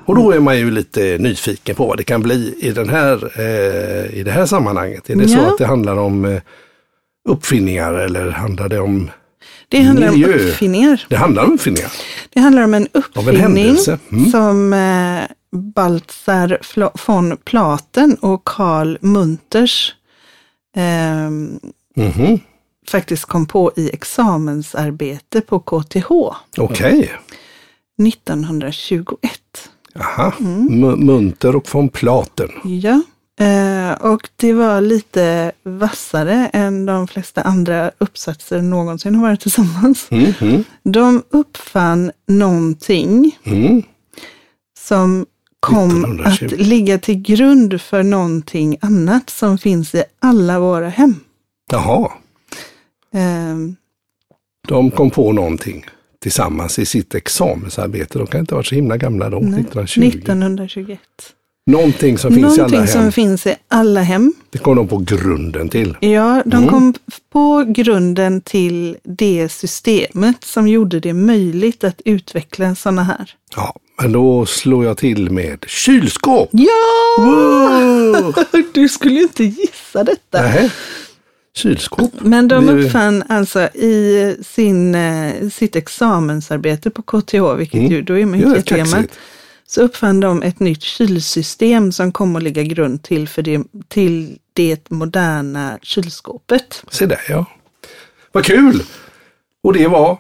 Och 0.06 0.16
då 0.16 0.32
är 0.32 0.40
man 0.40 0.58
ju 0.58 0.72
lite 0.72 1.18
nyfiken 1.20 1.76
på 1.76 1.88
vad 1.88 1.98
det 1.98 2.04
kan 2.04 2.22
bli 2.22 2.56
i, 2.60 2.72
den 2.72 2.90
här, 2.90 3.40
eh, 3.40 4.14
i 4.20 4.24
det 4.24 4.32
här 4.32 4.46
sammanhanget. 4.46 5.10
Är 5.10 5.16
det 5.16 5.28
så 5.28 5.38
Ja. 5.38 5.52
att 5.52 5.58
det 5.58 5.66
handlar 5.66 5.98
om 5.98 6.26
eh, 6.26 6.42
uppfinningar 7.30 7.94
eller 7.94 8.30
handlar 8.32 8.70
det 8.70 8.80
om... 8.80 9.12
Det 9.68 9.82
handlar 9.82 10.12
Miljö. 10.12 10.28
om 10.28 10.34
uppfinningar. 10.50 11.06
Det 11.10 11.16
handlar 11.16 11.44
om 11.44 11.54
uppfinningar. 11.54 11.92
Det 12.34 12.40
handlar 12.40 12.64
om 12.64 12.74
en 12.74 12.82
en 12.84 12.88
uppfinning 12.94 13.38
händelse. 13.42 14.00
Mm. 14.12 14.32
som 14.32 14.74
eh, 14.74 15.24
Baltzar 15.76 16.58
von 17.08 17.38
Platen 17.46 18.16
och 18.16 18.44
Karl 18.46 18.98
Munters 19.02 19.94
eh, 20.76 21.30
Mhm. 21.96 22.40
faktiskt 22.90 23.26
kom 23.26 23.46
på 23.46 23.72
i 23.76 23.90
examensarbete 23.94 25.42
på 25.42 25.60
KTH 25.60 26.12
Okej. 26.58 27.12
1921. 28.08 29.18
Aha. 30.00 30.34
Mm. 30.40 31.06
Munter 31.06 31.56
och 31.56 31.76
von 31.76 31.90
Platen. 31.90 32.50
Ja, 32.64 33.02
eh, 33.40 33.92
och 33.92 34.30
det 34.36 34.54
var 34.54 34.82
lite 34.82 35.52
vassare 35.64 36.50
än 36.54 36.86
de 36.86 37.08
flesta 37.08 37.42
andra 37.42 37.92
uppsatser 37.98 38.62
någonsin 38.62 39.16
har 39.16 39.22
varit 39.22 39.40
tillsammans. 39.42 40.08
Mm, 40.12 40.34
mm, 40.42 40.64
De 40.84 41.24
uppfann 41.30 42.12
någonting 42.28 43.38
mm. 43.44 43.84
som 44.80 45.26
kom 45.60 45.90
1920. 46.06 46.46
att 46.46 46.52
ligga 46.62 46.98
till 47.00 47.22
grund 47.22 47.82
för 47.82 48.04
någonting 48.04 48.78
annat 48.82 49.30
som 49.30 49.58
finns 49.58 49.96
i 49.96 50.04
alla 50.20 50.60
våra 50.60 50.90
hem. 50.90 51.16
Jaha, 51.72 52.12
Ehm, 53.14 53.76
de 54.68 54.92
kom 54.92 55.10
på 55.10 55.32
någonting 55.32 55.86
tillsammans 56.24 56.80
i 56.80 56.86
sitt 56.86 57.16
examensarbete. 57.16 58.18
De 58.18 58.28
kan 58.28 58.40
inte 58.40 58.54
ha 58.56 58.58
varit 58.58 58.68
så 58.68 58.76
himla 58.76 58.98
gamla 58.98 59.30
då, 59.30 59.40
Nej. 59.40 59.60
1920. 59.60 60.02
1921. 60.08 61.00
Någonting 61.66 62.18
som 62.18 62.34
finns 62.34 62.58
i 62.58 62.62
alla 62.62 62.68
Någonting 62.72 62.88
som 62.94 63.02
hem. 63.02 63.12
finns 63.12 63.48
i 63.48 63.56
alla 63.68 64.02
hem. 64.02 64.34
Det 64.50 64.58
kom 64.58 64.76
de 64.76 64.88
på 64.88 64.98
grunden 64.98 65.70
till. 65.70 65.98
Ja, 66.00 66.44
de 66.46 66.56
Mm. 66.58 66.70
kom 66.70 66.94
på 67.34 67.66
grunden 67.68 68.42
till 68.42 68.98
det 69.04 69.50
systemet 69.52 70.44
som 70.44 70.68
gjorde 70.68 71.00
det 71.00 71.14
möjligt 71.14 71.84
att 71.84 72.02
utveckla 72.06 72.76
sådana 72.76 73.04
här. 73.04 73.32
Ja, 73.56 73.76
men 74.02 74.12
då 74.12 74.46
slår 74.46 74.86
jag 74.86 74.98
till 74.98 75.32
med 75.32 75.66
kylskåp. 75.68 76.50
Ja! 76.52 77.24
Wow! 77.24 78.34
Du 78.74 78.90
skulle 78.90 79.14
ju 79.16 79.22
inte 79.24 79.44
gissa 79.44 80.04
detta. 80.04 80.42
Nej. 80.42 80.72
Kylskåp. 81.56 82.12
Men 82.22 82.48
de 82.48 82.70
uppfann 82.70 83.24
alltså 83.30 83.60
i 83.64 84.38
sin, 84.48 84.96
eh, 84.96 85.50
sitt 85.50 85.76
examensarbete 85.76 86.90
på 86.90 87.02
KTH, 87.02 87.56
vilket 87.58 87.80
Mm. 87.80 87.92
ju, 87.92 88.02
då 88.02 88.14
är 88.14 88.36
jättegammal, 88.36 88.94
kaxigt. 88.94 89.20
så 89.68 89.82
uppfann 89.82 90.20
de 90.20 90.42
ett 90.44 90.60
nytt 90.60 90.84
kylsystem 90.84 91.92
som 91.92 92.12
kom 92.12 92.36
att 92.36 92.44
ligga 92.44 92.64
grund 92.64 93.04
till, 93.04 93.28
för 93.28 93.42
det, 93.42 93.62
till 93.88 94.38
det 94.54 94.90
moderna 94.90 95.80
kylskåpet. 95.82 96.84
Se 96.92 97.06
där 97.06 97.20
ja. 97.30 97.46
Vad 98.32 98.46
kul! 98.46 98.84
Och 99.64 99.74
det 99.74 99.88
var 99.88 100.18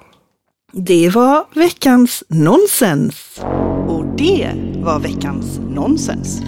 Det 0.72 1.10
var 1.10 1.46
veckans 1.56 2.24
nonsens. 2.28 3.40
Och 3.88 4.06
det 4.18 4.52
var 4.76 5.00
veckans 5.00 5.60
nonsens. 5.70 6.42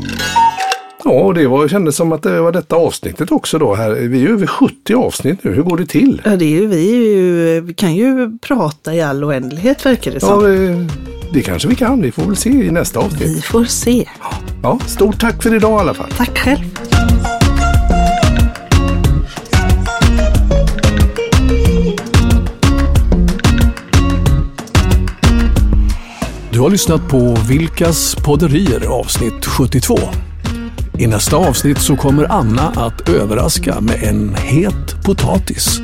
Ja, 1.08 1.12
och 1.12 1.34
det 1.34 1.48
var, 1.48 1.68
kändes 1.68 1.96
som 1.96 2.12
att 2.12 2.24
det 2.24 2.42
var 2.42 2.52
detta 2.52 2.76
avsnittet 2.76 3.32
också 3.32 3.60
då. 3.60 3.76
Här. 3.76 3.92
Vi 3.92 4.26
är 4.26 4.30
över 4.30 4.48
70 4.48 4.94
avsnitt 4.94 5.40
nu. 5.44 5.54
Hur 5.54 5.64
går 5.64 5.78
det 5.78 5.86
till? 5.86 6.22
Ja, 6.26 6.36
det 6.36 6.46
är 6.46 6.50
ju, 6.50 6.68
vi, 6.68 6.90
är 6.90 6.96
ju, 7.18 7.62
vi 7.62 7.74
kan 7.74 7.96
ju 7.96 8.38
prata 8.40 8.94
i 8.94 9.02
all 9.02 9.24
oändlighet 9.24 9.86
verkar 9.86 10.12
det 10.12 10.18
Ja, 10.22 10.28
som. 10.28 10.44
det, 10.44 10.88
det 11.34 11.42
kanske 11.42 11.68
vi 11.68 11.76
kan. 11.76 12.02
Vi 12.02 12.12
får 12.12 12.24
väl 12.24 12.36
se 12.36 12.50
i 12.50 12.72
nästa 12.72 13.00
avsnitt. 13.00 13.22
Vi 13.38 13.42
får 13.42 13.64
se. 13.66 14.06
Ja, 14.64 14.80
stort 14.88 15.20
tack 15.20 15.44
för 15.44 15.56
idag 15.56 15.78
i 15.78 15.82
alla 15.82 15.94
fall. 15.94 16.10
Tack 16.18 16.38
själv. 16.38 16.64
Du 26.52 26.60
har 26.60 26.70
lyssnat 26.70 27.08
på 27.10 27.38
Vilkas 27.50 28.16
podderier 28.16 28.86
avsnitt 28.86 29.46
72. 29.46 29.98
I 30.98 31.08
nästa 31.08 31.38
avsnitt 31.38 31.80
så 31.80 31.96
kommer 31.96 32.32
Anna 32.32 32.72
att 32.76 33.10
överraska 33.10 33.82
med 33.82 34.04
en 34.04 34.36
het 34.36 35.04
potatis. 35.06 35.82